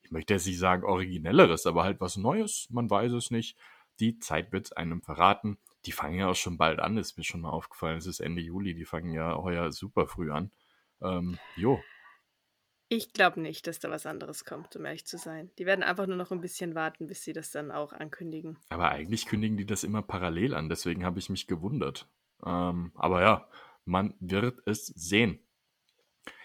ich 0.02 0.10
möchte 0.10 0.34
jetzt 0.34 0.46
nicht 0.46 0.58
sagen 0.58 0.84
originelleres, 0.84 1.66
aber 1.66 1.82
halt 1.82 2.00
was 2.00 2.16
Neues, 2.16 2.68
man 2.70 2.88
weiß 2.88 3.12
es 3.12 3.30
nicht. 3.30 3.58
die 4.00 4.18
Zeit 4.18 4.52
wird 4.52 4.76
einem 4.76 5.02
verraten. 5.02 5.58
Die 5.86 5.92
fangen 5.92 6.18
ja 6.18 6.28
auch 6.28 6.36
schon 6.36 6.58
bald 6.58 6.80
an, 6.80 6.98
ist 6.98 7.16
mir 7.16 7.24
schon 7.24 7.40
mal 7.40 7.50
aufgefallen. 7.50 7.98
Es 7.98 8.06
ist 8.06 8.20
Ende 8.20 8.42
Juli, 8.42 8.74
die 8.74 8.84
fangen 8.84 9.12
ja 9.12 9.36
heuer 9.36 9.70
super 9.72 10.06
früh 10.06 10.30
an. 10.30 10.50
Ähm, 11.00 11.38
jo. 11.56 11.80
Ich 12.88 13.12
glaube 13.12 13.40
nicht, 13.40 13.66
dass 13.66 13.80
da 13.80 13.90
was 13.90 14.06
anderes 14.06 14.44
kommt, 14.44 14.76
um 14.76 14.84
ehrlich 14.84 15.06
zu 15.06 15.18
sein. 15.18 15.50
Die 15.58 15.66
werden 15.66 15.82
einfach 15.82 16.06
nur 16.06 16.16
noch 16.16 16.30
ein 16.30 16.40
bisschen 16.40 16.76
warten, 16.76 17.08
bis 17.08 17.24
sie 17.24 17.32
das 17.32 17.50
dann 17.50 17.72
auch 17.72 17.92
ankündigen. 17.92 18.58
Aber 18.68 18.90
eigentlich 18.90 19.26
kündigen 19.26 19.56
die 19.56 19.66
das 19.66 19.82
immer 19.82 20.02
parallel 20.02 20.54
an, 20.54 20.68
deswegen 20.68 21.04
habe 21.04 21.18
ich 21.18 21.28
mich 21.28 21.48
gewundert. 21.48 22.08
Ähm, 22.44 22.92
aber 22.94 23.22
ja, 23.22 23.48
man 23.84 24.14
wird 24.20 24.60
es 24.66 24.86
sehen. 24.86 25.40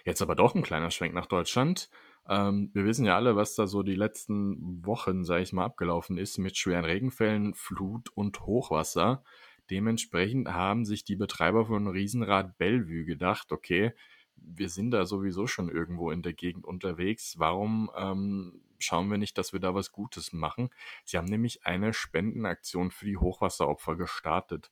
Jetzt 0.04 0.22
aber 0.24 0.36
doch 0.36 0.56
ein 0.56 0.64
kleiner 0.64 0.90
Schwenk 0.90 1.14
nach 1.14 1.28
Deutschland. 1.28 1.90
Ähm, 2.28 2.72
wir 2.74 2.86
wissen 2.86 3.06
ja 3.06 3.16
alle, 3.16 3.36
was 3.36 3.54
da 3.54 3.68
so 3.68 3.84
die 3.84 3.96
letzten 3.96 4.84
Wochen, 4.86 5.26
sage 5.26 5.44
ich 5.44 5.54
mal, 5.54 5.66
abgelaufen 5.66 6.18
ist 6.18 6.40
mit 6.40 6.58
schweren 6.58 6.86
Regenfällen, 6.86 7.54
Flut 7.54 8.10
und 8.16 8.42
Hochwasser. 8.42 9.24
Dementsprechend 9.70 10.50
haben 10.50 10.86
sich 10.86 11.04
die 11.04 11.16
Betreiber 11.16 11.66
von 11.66 11.88
Riesenrad 11.88 12.58
Bellevue 12.58 13.06
gedacht, 13.06 13.52
okay, 13.52 13.94
wir 14.42 14.70
sind 14.70 14.92
da 14.92 15.06
sowieso 15.06 15.48
schon 15.48 15.70
irgendwo 15.70 16.12
in 16.12 16.22
der 16.22 16.34
Gegend 16.34 16.66
unterwegs. 16.66 17.36
Warum 17.38 17.92
ähm, 17.96 18.62
schauen 18.80 19.10
wir 19.10 19.18
nicht, 19.18 19.38
dass 19.38 19.54
wir 19.54 19.60
da 19.60 19.74
was 19.76 19.92
Gutes 19.92 20.34
machen? 20.34 20.70
Sie 21.06 21.18
haben 21.18 21.26
nämlich 21.26 21.66
eine 21.66 21.94
Spendenaktion 21.94 22.92
für 22.92 23.06
die 23.06 23.18
Hochwasseropfer 23.18 23.96
gestartet. 23.96 24.72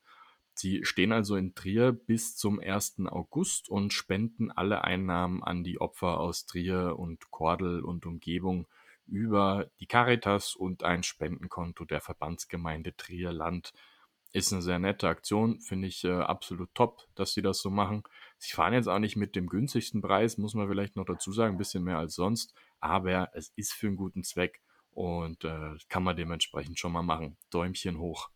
Sie 0.54 0.84
stehen 0.84 1.14
also 1.14 1.38
in 1.38 1.56
Trier 1.56 1.94
bis 1.94 2.36
zum 2.36 2.60
1. 2.60 3.06
August 3.06 3.70
und 3.70 3.94
spenden 3.94 4.52
alle 4.52 4.84
Einnahmen 4.84 5.42
an 5.42 5.64
die 5.64 5.80
Opfer 5.80 6.20
aus 6.20 6.46
Trier 6.46 7.00
und 7.00 7.32
Kordel 7.32 7.82
und 7.82 8.06
Umgebung 8.06 8.68
über 9.08 9.70
die 9.80 9.88
Caritas 9.88 10.56
und 10.56 10.84
ein 10.84 11.04
Spendenkonto 11.04 11.86
der 11.86 12.02
Verbandsgemeinde 12.02 12.96
Trier 12.98 13.32
Land. 13.32 13.74
Ist 14.32 14.52
eine 14.52 14.62
sehr 14.62 14.80
nette 14.80 15.08
Aktion, 15.08 15.60
finde 15.60 15.88
ich 15.88 16.04
äh, 16.04 16.12
absolut 16.12 16.76
top, 16.76 17.08
dass 17.16 17.34
sie 17.34 17.42
das 17.42 17.62
so 17.62 17.70
machen. 17.70 18.04
Sie 18.40 18.54
fahren 18.54 18.74
jetzt 18.74 18.88
auch 18.88 19.00
nicht 19.00 19.18
mit 19.18 19.36
dem 19.36 19.48
günstigsten 19.48 20.02
Preis, 20.02 20.38
muss 20.38 20.54
man 20.54 20.68
vielleicht 20.68 20.96
noch 20.96 21.06
dazu 21.06 21.32
sagen, 21.32 21.56
ein 21.56 21.58
bisschen 21.58 21.84
mehr 21.84 21.98
als 21.98 22.16
sonst, 22.16 22.54
aber 22.80 23.30
es 23.34 23.52
ist 23.56 23.74
für 23.74 23.88
einen 23.88 23.98
guten 23.98 24.24
Zweck 24.24 24.62
und 24.92 25.44
äh, 25.44 25.76
kann 25.90 26.04
man 26.04 26.16
dementsprechend 26.16 26.80
schon 26.80 26.94
mal 26.94 27.04
machen. 27.04 27.38
Däumchen 27.52 28.00
hoch. 28.00 28.30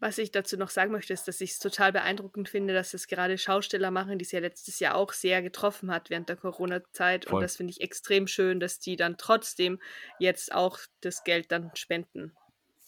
Was 0.00 0.18
ich 0.18 0.30
dazu 0.30 0.56
noch 0.56 0.68
sagen 0.68 0.92
möchte, 0.92 1.12
ist, 1.12 1.26
dass 1.26 1.40
ich 1.40 1.50
es 1.50 1.58
total 1.58 1.92
beeindruckend 1.92 2.48
finde, 2.48 2.72
dass 2.72 2.94
es 2.94 3.08
gerade 3.08 3.36
Schausteller 3.36 3.90
machen, 3.90 4.18
die 4.18 4.24
es 4.24 4.30
ja 4.30 4.38
letztes 4.38 4.78
Jahr 4.78 4.94
auch 4.94 5.12
sehr 5.12 5.42
getroffen 5.42 5.90
hat 5.90 6.08
während 6.08 6.28
der 6.28 6.36
Corona-Zeit. 6.36 7.26
Und 7.26 7.40
das 7.40 7.56
finde 7.56 7.72
ich 7.72 7.80
extrem 7.80 8.28
schön, 8.28 8.60
dass 8.60 8.78
die 8.78 8.94
dann 8.94 9.16
trotzdem 9.18 9.80
jetzt 10.20 10.54
auch 10.54 10.78
das 11.00 11.24
Geld 11.24 11.50
dann 11.50 11.72
spenden. 11.74 12.32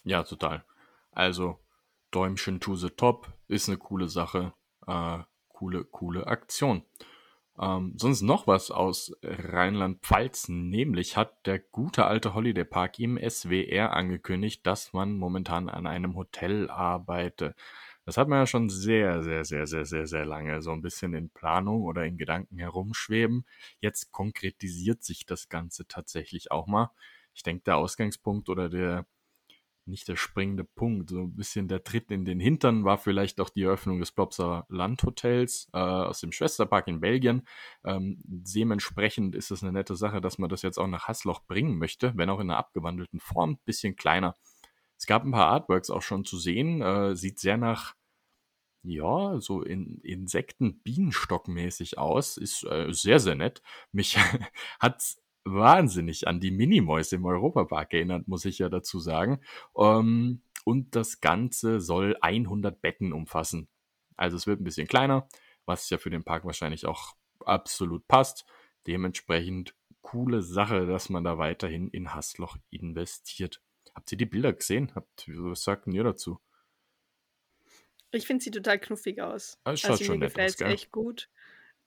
Ja, 0.04 0.22
total. 0.22 0.64
Also 1.10 1.58
Däumchen 2.12 2.60
to 2.60 2.76
the 2.76 2.90
top 2.90 3.32
ist 3.48 3.68
eine 3.68 3.78
coole 3.78 4.08
Sache. 4.08 4.52
Äh, 4.86 5.18
coole, 5.60 5.84
coole 5.84 6.26
Aktion. 6.26 6.84
Ähm, 7.60 7.92
sonst 7.98 8.22
noch 8.22 8.46
was 8.46 8.70
aus 8.70 9.12
Rheinland-Pfalz, 9.22 10.48
nämlich 10.48 11.18
hat 11.18 11.46
der 11.46 11.58
gute 11.58 12.06
alte 12.06 12.32
Holiday 12.32 12.64
Park 12.64 12.98
im 12.98 13.18
SWR 13.18 13.92
angekündigt, 13.92 14.66
dass 14.66 14.94
man 14.94 15.18
momentan 15.18 15.68
an 15.68 15.86
einem 15.86 16.16
Hotel 16.16 16.70
arbeite. 16.70 17.54
Das 18.06 18.16
hat 18.16 18.28
man 18.28 18.38
ja 18.38 18.46
schon 18.46 18.70
sehr, 18.70 19.22
sehr, 19.22 19.44
sehr, 19.44 19.66
sehr, 19.66 19.84
sehr, 19.84 20.06
sehr 20.06 20.24
lange 20.24 20.62
so 20.62 20.72
ein 20.72 20.80
bisschen 20.80 21.12
in 21.12 21.28
Planung 21.28 21.82
oder 21.82 22.06
in 22.06 22.16
Gedanken 22.16 22.56
herumschweben. 22.56 23.44
Jetzt 23.80 24.12
konkretisiert 24.12 25.04
sich 25.04 25.26
das 25.26 25.50
Ganze 25.50 25.86
tatsächlich 25.86 26.50
auch 26.50 26.66
mal. 26.66 26.90
Ich 27.34 27.42
denke, 27.42 27.64
der 27.64 27.76
Ausgangspunkt 27.76 28.48
oder 28.48 28.70
der 28.70 29.04
nicht 29.86 30.08
der 30.08 30.16
springende 30.16 30.64
Punkt. 30.64 31.10
So 31.10 31.22
ein 31.22 31.36
bisschen 31.36 31.68
der 31.68 31.84
Tritt 31.84 32.10
in 32.10 32.24
den 32.24 32.40
Hintern 32.40 32.84
war 32.84 32.98
vielleicht 32.98 33.40
auch 33.40 33.50
die 33.50 33.62
Eröffnung 33.62 33.98
des 33.98 34.12
Plopser 34.12 34.66
Landhotels 34.68 35.68
äh, 35.72 35.78
aus 35.78 36.20
dem 36.20 36.32
Schwesterpark 36.32 36.88
in 36.88 37.00
Belgien. 37.00 37.46
Ähm, 37.84 38.20
dementsprechend 38.24 39.34
ist 39.34 39.50
es 39.50 39.62
eine 39.62 39.72
nette 39.72 39.96
Sache, 39.96 40.20
dass 40.20 40.38
man 40.38 40.50
das 40.50 40.62
jetzt 40.62 40.78
auch 40.78 40.86
nach 40.86 41.08
Hasloch 41.08 41.42
bringen 41.46 41.78
möchte, 41.78 42.12
wenn 42.16 42.30
auch 42.30 42.40
in 42.40 42.50
einer 42.50 42.58
abgewandelten 42.58 43.20
Form, 43.20 43.58
bisschen 43.64 43.96
kleiner. 43.96 44.36
Es 44.96 45.06
gab 45.06 45.24
ein 45.24 45.32
paar 45.32 45.48
Artworks 45.48 45.90
auch 45.90 46.02
schon 46.02 46.24
zu 46.24 46.38
sehen, 46.38 46.82
äh, 46.82 47.16
sieht 47.16 47.38
sehr 47.38 47.56
nach 47.56 47.94
ja, 48.82 49.38
so 49.40 49.62
in 49.62 49.98
Insekten, 50.02 50.80
Bienenstockmäßig 50.82 51.98
aus, 51.98 52.36
ist 52.36 52.64
äh, 52.64 52.92
sehr, 52.92 53.20
sehr 53.20 53.34
nett. 53.34 53.62
Mich 53.92 54.16
hat 54.80 55.02
wahnsinnig 55.44 56.28
an 56.28 56.40
die 56.40 56.50
Minimoys 56.50 57.12
im 57.12 57.24
Europapark 57.24 57.92
erinnert, 57.94 58.28
muss 58.28 58.44
ich 58.44 58.58
ja 58.58 58.68
dazu 58.68 58.98
sagen. 58.98 59.40
Ähm, 59.76 60.42
und 60.64 60.94
das 60.94 61.20
Ganze 61.20 61.80
soll 61.80 62.16
100 62.20 62.80
Betten 62.80 63.12
umfassen. 63.12 63.68
Also 64.16 64.36
es 64.36 64.46
wird 64.46 64.60
ein 64.60 64.64
bisschen 64.64 64.86
kleiner, 64.86 65.28
was 65.64 65.88
ja 65.90 65.98
für 65.98 66.10
den 66.10 66.24
Park 66.24 66.44
wahrscheinlich 66.44 66.86
auch 66.86 67.14
absolut 67.40 68.06
passt. 68.06 68.44
Dementsprechend 68.86 69.74
coole 70.02 70.42
Sache, 70.42 70.86
dass 70.86 71.08
man 71.08 71.24
da 71.24 71.38
weiterhin 71.38 71.88
in 71.88 72.14
Hassloch 72.14 72.56
investiert. 72.70 73.62
Habt 73.94 74.12
ihr 74.12 74.18
die 74.18 74.26
Bilder 74.26 74.52
gesehen? 74.52 74.92
Habt, 74.94 75.28
was 75.28 75.62
sagt 75.62 75.86
ihr 75.88 76.04
dazu? 76.04 76.40
Ich 78.12 78.26
finde 78.26 78.42
sie 78.42 78.50
total 78.50 78.78
knuffig 78.78 79.20
aus. 79.20 79.58
Das 79.64 79.70
also 79.70 79.80
schaut 79.80 79.90
also, 79.92 80.04
schon 80.04 80.18
mir 80.18 80.26
gefällt 80.26 80.54
es 80.54 80.60
echt 80.60 80.90
gut. 80.90 81.28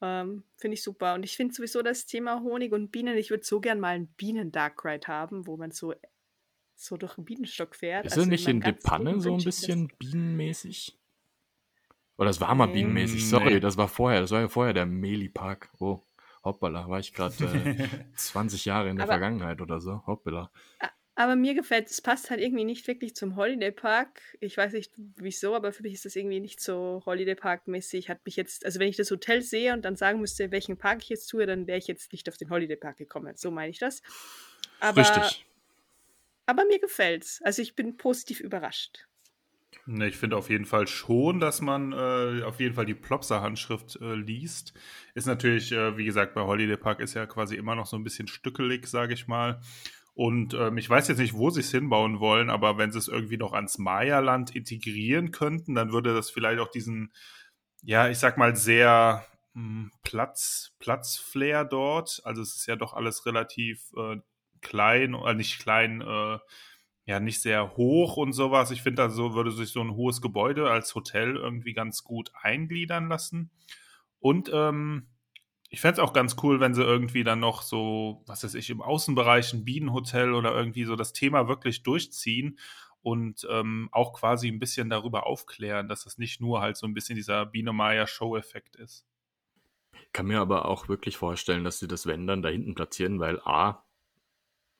Ähm, 0.00 0.44
finde 0.56 0.74
ich 0.74 0.82
super. 0.82 1.14
Und 1.14 1.22
ich 1.22 1.36
finde 1.36 1.54
sowieso 1.54 1.82
das 1.82 2.06
Thema 2.06 2.40
Honig 2.42 2.72
und 2.72 2.90
Bienen, 2.90 3.16
ich 3.16 3.30
würde 3.30 3.44
so 3.44 3.60
gern 3.60 3.80
mal 3.80 3.94
einen 3.94 4.08
Bienen-Dark 4.08 4.84
Ride 4.84 5.06
haben, 5.06 5.46
wo 5.46 5.56
man 5.56 5.70
so, 5.70 5.94
so 6.74 6.96
durch 6.96 7.16
einen 7.16 7.24
Bienenstock 7.24 7.74
fährt. 7.76 8.06
Ist 8.06 8.18
also 8.18 8.28
nicht 8.28 8.48
in 8.48 8.60
Depanne 8.60 9.20
so 9.20 9.34
ein 9.34 9.44
bisschen 9.44 9.88
bienenmäßig? 9.98 10.98
Oder 12.16 12.28
das 12.28 12.40
war 12.40 12.54
mal 12.54 12.66
nee. 12.66 12.74
bienenmäßig, 12.74 13.28
sorry, 13.28 13.54
nee. 13.54 13.60
das 13.60 13.76
war 13.76 13.88
vorher, 13.88 14.20
das 14.20 14.30
war 14.30 14.40
ja 14.40 14.48
vorher 14.48 14.72
der 14.72 14.86
Meli-Park. 14.86 15.70
Oh, 15.80 16.00
hoppala, 16.44 16.88
war 16.88 17.00
ich 17.00 17.12
gerade 17.12 17.34
äh, 17.44 17.88
20 18.14 18.64
Jahre 18.64 18.88
in 18.88 18.96
der 18.96 19.04
Aber, 19.04 19.14
Vergangenheit 19.14 19.60
oder 19.60 19.80
so, 19.80 20.06
hoppala. 20.06 20.50
Aber 21.16 21.36
mir 21.36 21.54
gefällt, 21.54 21.88
es 21.90 22.00
passt 22.00 22.30
halt 22.30 22.40
irgendwie 22.40 22.64
nicht 22.64 22.86
wirklich 22.88 23.14
zum 23.14 23.36
Holiday 23.36 23.70
Park. 23.70 24.20
Ich 24.40 24.56
weiß 24.56 24.72
nicht 24.72 24.92
wieso, 25.16 25.54
aber 25.54 25.72
für 25.72 25.84
mich 25.84 25.94
ist 25.94 26.04
das 26.04 26.16
irgendwie 26.16 26.40
nicht 26.40 26.60
so 26.60 27.02
Holiday 27.06 27.36
Park 27.36 27.68
mäßig. 27.68 28.08
Hat 28.08 28.24
mich 28.26 28.34
jetzt, 28.34 28.64
also 28.64 28.80
wenn 28.80 28.88
ich 28.88 28.96
das 28.96 29.12
Hotel 29.12 29.40
sehe 29.40 29.72
und 29.74 29.84
dann 29.84 29.94
sagen 29.94 30.20
müsste, 30.20 30.50
welchen 30.50 30.76
Park 30.76 31.02
ich 31.02 31.10
jetzt 31.10 31.28
tue, 31.28 31.46
dann 31.46 31.68
wäre 31.68 31.78
ich 31.78 31.86
jetzt 31.86 32.10
nicht 32.12 32.28
auf 32.28 32.36
den 32.36 32.50
Holiday 32.50 32.76
Park 32.76 32.96
gekommen. 32.96 33.36
So 33.36 33.52
meine 33.52 33.70
ich 33.70 33.78
das. 33.78 34.02
Aber, 34.80 35.02
Richtig. 35.02 35.46
Aber 36.46 36.64
mir 36.64 36.80
gefällt's. 36.80 37.40
Also 37.44 37.62
ich 37.62 37.76
bin 37.76 37.96
positiv 37.96 38.40
überrascht. 38.40 39.06
Ne, 39.86 40.08
ich 40.08 40.16
finde 40.16 40.36
auf 40.36 40.50
jeden 40.50 40.64
Fall 40.64 40.86
schon, 40.86 41.40
dass 41.40 41.60
man 41.60 41.92
äh, 41.92 42.42
auf 42.42 42.58
jeden 42.58 42.74
Fall 42.74 42.86
die 42.86 42.94
Plopsa-Handschrift 42.94 44.00
äh, 44.00 44.14
liest. 44.14 44.72
Ist 45.14 45.26
natürlich, 45.26 45.72
äh, 45.72 45.96
wie 45.96 46.04
gesagt, 46.04 46.34
bei 46.34 46.40
Holiday 46.40 46.76
Park 46.76 47.00
ist 47.00 47.14
ja 47.14 47.26
quasi 47.26 47.56
immer 47.56 47.74
noch 47.74 47.86
so 47.86 47.96
ein 47.96 48.04
bisschen 48.04 48.26
stückelig, 48.26 48.86
sage 48.86 49.14
ich 49.14 49.28
mal. 49.28 49.60
Und 50.14 50.54
ähm, 50.54 50.78
ich 50.78 50.88
weiß 50.88 51.08
jetzt 51.08 51.18
nicht, 51.18 51.34
wo 51.34 51.50
sie 51.50 51.60
es 51.60 51.72
hinbauen 51.72 52.20
wollen, 52.20 52.48
aber 52.48 52.78
wenn 52.78 52.92
sie 52.92 52.98
es 52.98 53.08
irgendwie 53.08 53.36
noch 53.36 53.52
ans 53.52 53.78
Maya-Land 53.78 54.54
integrieren 54.54 55.32
könnten, 55.32 55.74
dann 55.74 55.92
würde 55.92 56.14
das 56.14 56.30
vielleicht 56.30 56.60
auch 56.60 56.70
diesen, 56.70 57.12
ja, 57.82 58.08
ich 58.08 58.18
sag 58.18 58.38
mal, 58.38 58.54
sehr 58.54 59.26
mh, 59.54 59.62
hm, 59.62 59.90
Platz, 60.02 60.72
Platzflair 60.78 61.64
dort. 61.64 62.20
Also 62.24 62.42
es 62.42 62.54
ist 62.54 62.66
ja 62.66 62.76
doch 62.76 62.94
alles 62.94 63.26
relativ 63.26 63.92
äh, 63.96 64.18
klein, 64.60 65.14
äh, 65.14 65.34
nicht 65.34 65.58
klein, 65.58 66.00
äh, 66.00 66.38
ja, 67.06 67.20
nicht 67.20 67.42
sehr 67.42 67.76
hoch 67.76 68.16
und 68.16 68.32
sowas. 68.32 68.70
Ich 68.70 68.82
finde, 68.82 69.02
da 69.02 69.10
so 69.10 69.34
würde 69.34 69.50
sich 69.50 69.70
so 69.70 69.80
ein 69.80 69.94
hohes 69.94 70.22
Gebäude 70.22 70.70
als 70.70 70.94
Hotel 70.94 71.36
irgendwie 71.36 71.74
ganz 71.74 72.04
gut 72.04 72.30
eingliedern 72.40 73.08
lassen. 73.08 73.50
Und 74.20 74.48
ähm, 74.54 75.08
ich 75.74 75.80
fände 75.80 75.94
es 75.94 76.08
auch 76.08 76.12
ganz 76.12 76.36
cool, 76.44 76.60
wenn 76.60 76.72
sie 76.72 76.84
irgendwie 76.84 77.24
dann 77.24 77.40
noch 77.40 77.60
so, 77.62 78.22
was 78.26 78.44
weiß 78.44 78.54
ich, 78.54 78.70
im 78.70 78.80
Außenbereich 78.80 79.52
ein 79.52 79.64
Bienenhotel 79.64 80.32
oder 80.32 80.54
irgendwie 80.54 80.84
so 80.84 80.94
das 80.94 81.12
Thema 81.12 81.48
wirklich 81.48 81.82
durchziehen 81.82 82.60
und 83.02 83.44
ähm, 83.50 83.88
auch 83.90 84.12
quasi 84.12 84.46
ein 84.46 84.60
bisschen 84.60 84.88
darüber 84.88 85.26
aufklären, 85.26 85.88
dass 85.88 86.04
das 86.04 86.16
nicht 86.16 86.40
nur 86.40 86.60
halt 86.60 86.76
so 86.76 86.86
ein 86.86 86.94
bisschen 86.94 87.16
dieser 87.16 87.44
Biene 87.44 87.72
Maya 87.72 88.06
Show-Effekt 88.06 88.76
ist. 88.76 89.04
Ich 89.94 90.12
kann 90.12 90.26
mir 90.26 90.38
aber 90.38 90.66
auch 90.66 90.86
wirklich 90.86 91.16
vorstellen, 91.16 91.64
dass 91.64 91.80
sie 91.80 91.88
das 91.88 92.06
Wenn 92.06 92.28
dann 92.28 92.42
da 92.42 92.50
hinten 92.50 92.76
platzieren, 92.76 93.18
weil 93.18 93.40
A, 93.40 93.84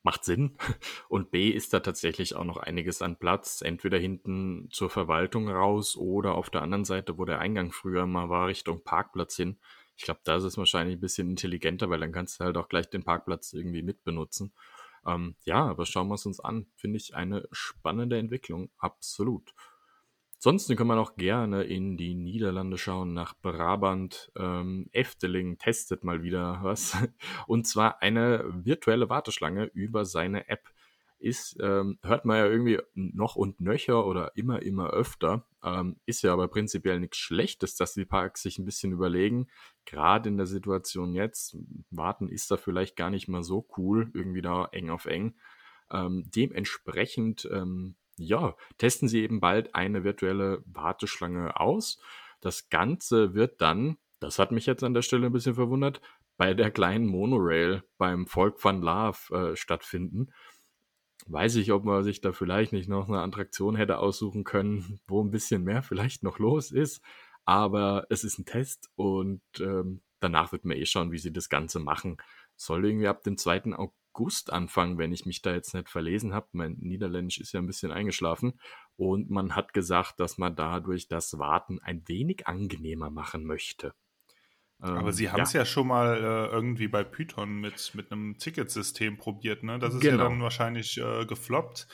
macht 0.04 0.24
Sinn 0.24 0.56
und 1.08 1.32
B, 1.32 1.50
ist 1.50 1.72
da 1.72 1.80
tatsächlich 1.80 2.36
auch 2.36 2.44
noch 2.44 2.58
einiges 2.58 3.02
an 3.02 3.18
Platz, 3.18 3.62
entweder 3.62 3.98
hinten 3.98 4.68
zur 4.70 4.90
Verwaltung 4.90 5.48
raus 5.48 5.96
oder 5.96 6.36
auf 6.36 6.50
der 6.50 6.62
anderen 6.62 6.84
Seite, 6.84 7.18
wo 7.18 7.24
der 7.24 7.40
Eingang 7.40 7.72
früher 7.72 8.06
mal 8.06 8.28
war, 8.28 8.46
Richtung 8.46 8.84
Parkplatz 8.84 9.34
hin. 9.34 9.58
Ich 9.96 10.04
glaube, 10.04 10.20
da 10.24 10.36
ist 10.36 10.44
es 10.44 10.58
wahrscheinlich 10.58 10.96
ein 10.96 11.00
bisschen 11.00 11.30
intelligenter, 11.30 11.88
weil 11.90 12.00
dann 12.00 12.12
kannst 12.12 12.40
du 12.40 12.44
halt 12.44 12.56
auch 12.56 12.68
gleich 12.68 12.90
den 12.90 13.04
Parkplatz 13.04 13.52
irgendwie 13.52 13.82
mitbenutzen. 13.82 14.52
Ähm, 15.06 15.36
ja, 15.44 15.64
aber 15.64 15.86
schauen 15.86 16.08
wir 16.08 16.14
es 16.14 16.26
uns 16.26 16.40
an. 16.40 16.66
Finde 16.76 16.96
ich 16.96 17.14
eine 17.14 17.46
spannende 17.52 18.18
Entwicklung. 18.18 18.70
Absolut. 18.78 19.54
Ansonsten 20.36 20.76
können 20.76 20.90
wir 20.90 20.98
auch 20.98 21.16
gerne 21.16 21.64
in 21.64 21.96
die 21.96 22.14
Niederlande 22.14 22.76
schauen, 22.76 23.14
nach 23.14 23.34
Brabant. 23.40 24.30
Ähm, 24.36 24.90
Efteling 24.92 25.56
testet 25.56 26.04
mal 26.04 26.22
wieder 26.22 26.58
was. 26.62 26.96
Und 27.46 27.66
zwar 27.66 28.02
eine 28.02 28.44
virtuelle 28.46 29.08
Warteschlange 29.08 29.64
über 29.72 30.04
seine 30.04 30.48
App. 30.48 30.68
Ist, 31.24 31.56
ähm, 31.60 31.98
hört 32.02 32.24
man 32.24 32.36
ja 32.36 32.46
irgendwie 32.46 32.78
noch 32.94 33.34
und 33.34 33.60
nöcher 33.60 34.06
oder 34.06 34.32
immer, 34.36 34.62
immer 34.62 34.90
öfter. 34.90 35.46
Ähm, 35.62 35.96
ist 36.04 36.22
ja 36.22 36.32
aber 36.32 36.48
prinzipiell 36.48 37.00
nichts 37.00 37.16
Schlechtes, 37.16 37.74
dass 37.76 37.94
die 37.94 38.04
Parks 38.04 38.42
sich 38.42 38.58
ein 38.58 38.66
bisschen 38.66 38.92
überlegen. 38.92 39.48
Gerade 39.86 40.28
in 40.28 40.36
der 40.36 40.46
Situation 40.46 41.14
jetzt, 41.14 41.56
warten 41.90 42.28
ist 42.28 42.50
da 42.50 42.56
vielleicht 42.56 42.96
gar 42.96 43.10
nicht 43.10 43.28
mal 43.28 43.42
so 43.42 43.66
cool, 43.78 44.10
irgendwie 44.12 44.42
da 44.42 44.66
eng 44.66 44.90
auf 44.90 45.06
eng. 45.06 45.34
Ähm, 45.90 46.30
dementsprechend, 46.34 47.48
ähm, 47.50 47.96
ja, 48.16 48.54
testen 48.78 49.08
sie 49.08 49.22
eben 49.22 49.40
bald 49.40 49.74
eine 49.74 50.04
virtuelle 50.04 50.62
Warteschlange 50.66 51.58
aus. 51.58 52.00
Das 52.40 52.68
Ganze 52.68 53.34
wird 53.34 53.60
dann, 53.60 53.96
das 54.20 54.38
hat 54.38 54.52
mich 54.52 54.66
jetzt 54.66 54.84
an 54.84 54.94
der 54.94 55.02
Stelle 55.02 55.26
ein 55.26 55.32
bisschen 55.32 55.54
verwundert, 55.54 56.00
bei 56.36 56.54
der 56.54 56.70
kleinen 56.70 57.06
Monorail 57.06 57.82
beim 57.96 58.26
Volk 58.26 58.62
van 58.62 58.82
Love 58.82 59.52
äh, 59.52 59.56
stattfinden. 59.56 60.32
Weiß 61.26 61.56
ich, 61.56 61.72
ob 61.72 61.84
man 61.84 62.02
sich 62.04 62.20
da 62.20 62.32
vielleicht 62.32 62.72
nicht 62.72 62.88
noch 62.88 63.08
eine 63.08 63.20
Attraktion 63.20 63.76
hätte 63.76 63.98
aussuchen 63.98 64.44
können, 64.44 65.00
wo 65.06 65.22
ein 65.22 65.30
bisschen 65.30 65.64
mehr 65.64 65.82
vielleicht 65.82 66.22
noch 66.22 66.38
los 66.38 66.70
ist. 66.70 67.02
Aber 67.44 68.06
es 68.10 68.24
ist 68.24 68.38
ein 68.38 68.46
Test 68.46 68.90
und 68.94 69.42
ähm, 69.58 70.02
danach 70.20 70.52
wird 70.52 70.64
man 70.64 70.76
eh 70.76 70.86
schauen, 70.86 71.12
wie 71.12 71.18
sie 71.18 71.32
das 71.32 71.48
Ganze 71.48 71.78
machen. 71.78 72.16
Soll 72.56 72.84
irgendwie 72.84 73.08
ab 73.08 73.22
dem 73.22 73.36
2. 73.36 73.74
August 73.74 74.52
anfangen, 74.52 74.96
wenn 74.98 75.12
ich 75.12 75.26
mich 75.26 75.42
da 75.42 75.52
jetzt 75.52 75.74
nicht 75.74 75.90
verlesen 75.90 76.32
habe. 76.32 76.48
Mein 76.52 76.76
Niederländisch 76.80 77.40
ist 77.40 77.52
ja 77.52 77.60
ein 77.60 77.66
bisschen 77.66 77.92
eingeschlafen. 77.92 78.58
Und 78.96 79.30
man 79.30 79.56
hat 79.56 79.72
gesagt, 79.74 80.20
dass 80.20 80.38
man 80.38 80.56
dadurch 80.56 81.08
das 81.08 81.38
Warten 81.38 81.80
ein 81.80 82.06
wenig 82.06 82.46
angenehmer 82.46 83.10
machen 83.10 83.44
möchte. 83.44 83.94
Aber 84.92 85.12
sie 85.12 85.24
Ähm, 85.26 85.32
haben 85.32 85.42
es 85.42 85.52
ja. 85.52 85.60
ja 85.60 85.64
schon 85.66 85.86
mal 85.88 86.16
äh, 86.16 86.46
irgendwie 86.52 86.88
bei 86.88 87.04
Python 87.04 87.60
mit, 87.60 87.92
mit 87.94 88.12
einem 88.12 88.38
Ticketsystem 88.38 89.16
probiert, 89.16 89.62
ne? 89.62 89.78
Das 89.78 89.94
ist 89.94 90.00
Genau. 90.00 90.24
ja 90.24 90.28
dann 90.28 90.42
wahrscheinlich 90.42 90.98
äh, 90.98 91.24
gefloppt. 91.26 91.86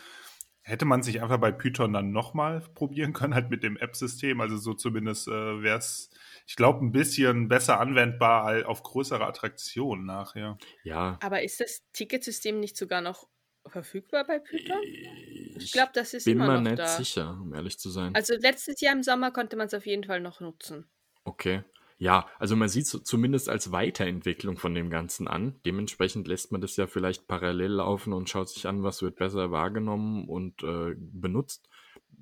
Hätte 0.62 0.84
man 0.84 1.02
sich 1.02 1.22
einfach 1.22 1.38
bei 1.38 1.52
Python 1.52 1.92
dann 1.92 2.12
nochmal 2.12 2.60
probieren 2.74 3.12
können, 3.12 3.34
halt 3.34 3.50
mit 3.50 3.62
dem 3.62 3.76
App-System. 3.76 4.40
Also 4.40 4.56
so 4.58 4.74
zumindest 4.74 5.26
äh, 5.28 5.62
wäre 5.62 5.78
es, 5.78 6.10
ich 6.46 6.56
glaube, 6.56 6.84
ein 6.84 6.92
bisschen 6.92 7.48
besser 7.48 7.80
anwendbar 7.80 8.68
auf 8.68 8.82
größere 8.82 9.24
Attraktionen 9.26 10.04
nachher. 10.04 10.58
Ja, 10.82 11.18
Aber 11.20 11.42
ist 11.42 11.60
das 11.60 11.82
Ticketsystem 11.92 12.60
nicht 12.60 12.76
sogar 12.76 13.00
noch 13.00 13.28
verfügbar 13.66 14.26
bei 14.26 14.38
Python? 14.38 14.82
ich 14.82 15.56
Ich 15.56 15.72
glaube, 15.72 15.92
das 15.94 16.14
ist 16.14 16.24
bin 16.24 16.36
immer 16.36 16.48
mir 16.48 16.60
noch 16.60 16.62
nicht 16.62 16.78
da. 16.78 16.86
sicher, 16.86 17.38
um 17.40 17.54
ehrlich 17.54 17.78
zu 17.78 17.90
sein. 17.90 18.14
Also 18.14 18.34
letztes 18.34 18.80
Jahr 18.80 18.94
im 18.94 19.02
Sommer 19.02 19.30
konnte 19.32 19.56
man 19.56 19.66
es 19.66 19.74
auf 19.74 19.86
jeden 19.86 20.04
Fall 20.04 20.20
noch 20.20 20.40
nutzen. 20.40 20.90
Okay. 21.24 21.62
Ja, 22.02 22.26
also 22.38 22.56
man 22.56 22.70
sieht 22.70 22.86
es 22.86 23.02
zumindest 23.04 23.50
als 23.50 23.72
Weiterentwicklung 23.72 24.56
von 24.56 24.74
dem 24.74 24.88
Ganzen 24.88 25.28
an. 25.28 25.60
Dementsprechend 25.66 26.26
lässt 26.28 26.50
man 26.50 26.62
das 26.62 26.76
ja 26.76 26.86
vielleicht 26.86 27.28
parallel 27.28 27.72
laufen 27.72 28.14
und 28.14 28.30
schaut 28.30 28.48
sich 28.48 28.66
an, 28.66 28.82
was 28.82 29.02
wird 29.02 29.16
besser 29.16 29.50
wahrgenommen 29.50 30.26
und 30.26 30.62
äh, 30.62 30.94
benutzt. 30.96 31.68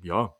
Ja, 0.02 0.34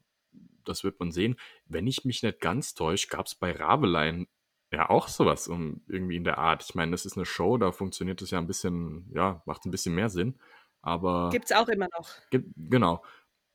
das 0.65 0.83
wird 0.83 0.99
man 0.99 1.13
sehen. 1.13 1.37
Wenn 1.67 1.87
ich 1.87 2.05
mich 2.05 2.25
nicht 2.25 2.41
ganz 2.41 2.75
täusche, 2.75 3.07
gab 3.07 3.27
es 3.27 3.37
bei 3.37 3.53
Ravelein 3.53 4.27
ja 4.73 4.91
auch 4.91 5.07
sowas 5.07 5.47
um 5.47 5.83
irgendwie 5.87 6.17
in 6.17 6.25
der 6.25 6.39
Art. 6.39 6.65
Ich 6.69 6.75
meine, 6.75 6.91
das 6.91 7.07
ist 7.07 7.17
eine 7.17 7.25
Show, 7.25 7.59
da 7.59 7.71
funktioniert 7.71 8.21
das 8.21 8.33
ja 8.33 8.39
ein 8.39 8.49
bisschen, 8.49 9.09
ja, 9.15 9.41
macht 9.47 9.65
ein 9.67 9.71
bisschen 9.71 9.95
mehr 9.95 10.11
Sinn. 10.11 10.41
Aber 10.83 11.31
Gibt 11.31 11.45
es 11.45 11.53
auch 11.57 11.69
immer 11.69 11.87
noch. 11.97 12.11
Ge- 12.31 12.45
Genau. 12.57 13.05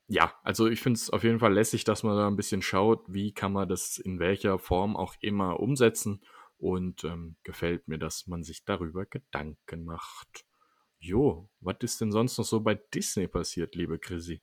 Ja, 0.07 0.33
also 0.43 0.67
ich 0.67 0.81
finde 0.81 0.97
es 0.97 1.09
auf 1.09 1.23
jeden 1.23 1.39
Fall 1.39 1.53
lässig, 1.53 1.83
dass 1.85 2.03
man 2.03 2.17
da 2.17 2.27
ein 2.27 2.35
bisschen 2.35 2.61
schaut, 2.61 3.05
wie 3.07 3.33
kann 3.33 3.53
man 3.53 3.67
das 3.69 3.97
in 3.97 4.19
welcher 4.19 4.59
Form 4.59 4.95
auch 4.95 5.15
immer 5.21 5.59
umsetzen. 5.59 6.21
Und 6.57 7.03
ähm, 7.03 7.35
gefällt 7.43 7.87
mir, 7.89 7.97
dass 7.97 8.27
man 8.27 8.43
sich 8.43 8.63
darüber 8.63 9.05
Gedanken 9.05 9.83
macht. 9.83 10.45
Jo, 10.99 11.49
was 11.59 11.77
ist 11.81 11.99
denn 11.99 12.11
sonst 12.13 12.37
noch 12.37 12.45
so 12.45 12.61
bei 12.61 12.75
Disney 12.75 13.27
passiert, 13.27 13.75
liebe 13.75 13.99
Chrissy? 13.99 14.41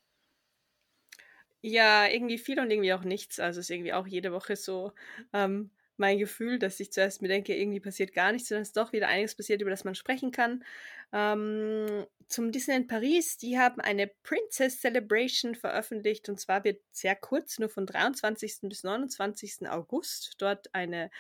Ja, 1.63 2.07
irgendwie 2.07 2.39
viel 2.39 2.59
und 2.61 2.71
irgendwie 2.71 2.93
auch 2.95 3.05
nichts. 3.05 3.39
Also 3.39 3.61
ist 3.61 3.71
irgendwie 3.71 3.93
auch 3.93 4.07
jede 4.07 4.33
Woche 4.33 4.57
so 4.57 4.93
ähm, 5.33 5.71
mein 6.01 6.19
Gefühl, 6.19 6.59
dass 6.59 6.81
ich 6.81 6.93
zuerst 6.93 7.23
mir 7.23 7.29
denke, 7.29 7.57
irgendwie 7.57 7.79
passiert 7.79 8.13
gar 8.13 8.33
nichts, 8.33 8.49
sondern 8.49 8.63
es 8.63 8.71
ist 8.71 8.77
doch 8.77 8.93
wieder 8.93 9.07
einiges 9.07 9.37
passiert, 9.37 9.61
über 9.63 9.71
das 9.71 9.85
man 9.85 9.95
sprechen 9.95 10.33
kann. 10.33 10.65
Ähm, 11.13 12.07
zum 12.29 12.51
Disneyland 12.51 12.89
Paris, 12.89 13.37
die 13.37 13.59
haben 13.59 13.81
eine 13.81 14.09
Princess 14.23 14.81
Celebration 14.81 15.55
veröffentlicht 15.55 16.29
und 16.29 16.41
zwar 16.41 16.65
wird 16.65 16.81
sehr 16.91 17.15
kurz, 17.15 17.59
nur 17.59 17.69
von 17.69 17.87
23. 17.87 18.61
bis 18.63 18.83
29. 18.83 19.69
August 19.69 20.35
dort 20.39 20.75
eine 20.75 21.11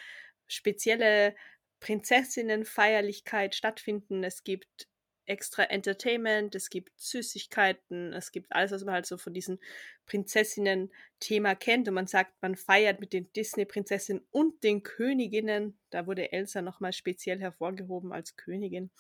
spezielle 0.48 1.34
Prinzessinnenfeierlichkeit 1.80 3.54
stattfinden. 3.54 4.22
Es 4.22 4.44
gibt 4.44 4.88
extra 5.30 5.62
Entertainment, 5.62 6.54
es 6.54 6.68
gibt 6.70 7.00
Süßigkeiten, 7.00 8.12
es 8.12 8.32
gibt 8.32 8.52
alles, 8.52 8.72
was 8.72 8.84
man 8.84 8.94
halt 8.94 9.06
so 9.06 9.16
von 9.16 9.32
diesen 9.32 9.60
Prinzessinnen-Thema 10.06 11.54
kennt. 11.54 11.86
Und 11.88 11.94
man 11.94 12.08
sagt, 12.08 12.32
man 12.42 12.56
feiert 12.56 13.00
mit 13.00 13.12
den 13.12 13.32
Disney-Prinzessinnen 13.32 14.24
und 14.30 14.62
den 14.64 14.82
Königinnen. 14.82 15.78
Da 15.90 16.06
wurde 16.06 16.32
Elsa 16.32 16.62
nochmal 16.62 16.92
speziell 16.92 17.38
hervorgehoben 17.38 18.12
als 18.12 18.36
Königin. 18.36 18.90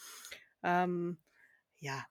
Ähm, 0.62 1.18
ja, 1.80 2.06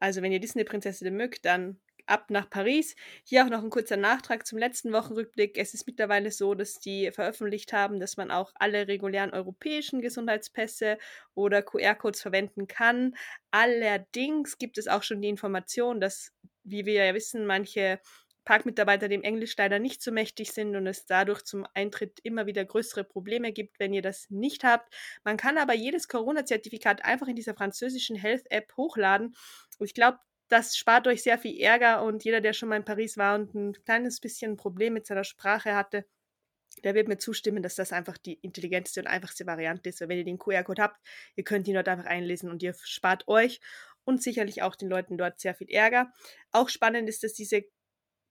also 0.00 0.20
wenn 0.20 0.32
ihr 0.32 0.40
Disney-Prinzessinnen 0.40 1.16
mögt, 1.16 1.46
dann 1.46 1.80
ab 2.06 2.30
nach 2.30 2.48
Paris. 2.48 2.96
Hier 3.24 3.44
auch 3.44 3.50
noch 3.50 3.62
ein 3.62 3.70
kurzer 3.70 3.96
Nachtrag 3.96 4.46
zum 4.46 4.58
letzten 4.58 4.92
Wochenrückblick. 4.92 5.58
Es 5.58 5.74
ist 5.74 5.86
mittlerweile 5.86 6.30
so, 6.30 6.54
dass 6.54 6.78
die 6.78 7.10
veröffentlicht 7.12 7.72
haben, 7.72 8.00
dass 8.00 8.16
man 8.16 8.30
auch 8.30 8.52
alle 8.56 8.88
regulären 8.88 9.32
europäischen 9.32 10.00
Gesundheitspässe 10.00 10.98
oder 11.34 11.62
QR-Codes 11.62 12.22
verwenden 12.22 12.66
kann. 12.66 13.14
Allerdings 13.50 14.58
gibt 14.58 14.78
es 14.78 14.88
auch 14.88 15.02
schon 15.02 15.22
die 15.22 15.28
Information, 15.28 16.00
dass, 16.00 16.32
wie 16.64 16.86
wir 16.86 17.04
ja 17.04 17.14
wissen, 17.14 17.46
manche 17.46 18.00
Parkmitarbeiter 18.44 19.08
dem 19.08 19.22
Englisch 19.22 19.54
leider 19.56 19.78
nicht 19.78 20.02
so 20.02 20.10
mächtig 20.10 20.52
sind 20.52 20.74
und 20.74 20.86
es 20.86 21.06
dadurch 21.06 21.44
zum 21.44 21.66
Eintritt 21.74 22.18
immer 22.22 22.46
wieder 22.46 22.64
größere 22.64 23.04
Probleme 23.04 23.52
gibt, 23.52 23.78
wenn 23.78 23.94
ihr 23.94 24.02
das 24.02 24.28
nicht 24.30 24.64
habt. 24.64 24.92
Man 25.24 25.36
kann 25.36 25.58
aber 25.58 25.74
jedes 25.74 26.08
Corona-Zertifikat 26.08 27.04
einfach 27.04 27.28
in 27.28 27.36
dieser 27.36 27.54
französischen 27.54 28.16
Health-App 28.16 28.76
hochladen. 28.76 29.34
Und 29.78 29.86
ich 29.86 29.94
glaube, 29.94 30.18
das 30.48 30.76
spart 30.76 31.06
euch 31.06 31.22
sehr 31.22 31.38
viel 31.38 31.58
Ärger 31.60 32.02
und 32.02 32.24
jeder, 32.24 32.40
der 32.40 32.52
schon 32.52 32.68
mal 32.68 32.76
in 32.76 32.84
Paris 32.84 33.16
war 33.16 33.34
und 33.34 33.54
ein 33.54 33.72
kleines 33.84 34.20
bisschen 34.20 34.52
ein 34.52 34.56
Problem 34.56 34.94
mit 34.94 35.06
seiner 35.06 35.24
Sprache 35.24 35.74
hatte, 35.74 36.04
der 36.84 36.94
wird 36.94 37.08
mir 37.08 37.18
zustimmen, 37.18 37.62
dass 37.62 37.74
das 37.74 37.92
einfach 37.92 38.18
die 38.18 38.34
intelligenteste 38.34 39.00
und 39.00 39.06
einfachste 39.06 39.46
Variante 39.46 39.88
ist. 39.88 40.00
Weil 40.00 40.08
wenn 40.08 40.18
ihr 40.18 40.24
den 40.24 40.38
QR-Code 40.38 40.82
habt, 40.82 41.00
ihr 41.36 41.44
könnt 41.44 41.68
ihn 41.68 41.74
dort 41.74 41.88
einfach 41.88 42.06
einlesen 42.06 42.50
und 42.50 42.62
ihr 42.62 42.74
spart 42.82 43.28
euch 43.28 43.60
und 44.04 44.22
sicherlich 44.22 44.62
auch 44.62 44.74
den 44.74 44.88
Leuten 44.88 45.18
dort 45.18 45.38
sehr 45.38 45.54
viel 45.54 45.68
Ärger. 45.70 46.12
Auch 46.50 46.68
spannend 46.68 47.08
ist, 47.08 47.22
dass 47.22 47.34
diese 47.34 47.64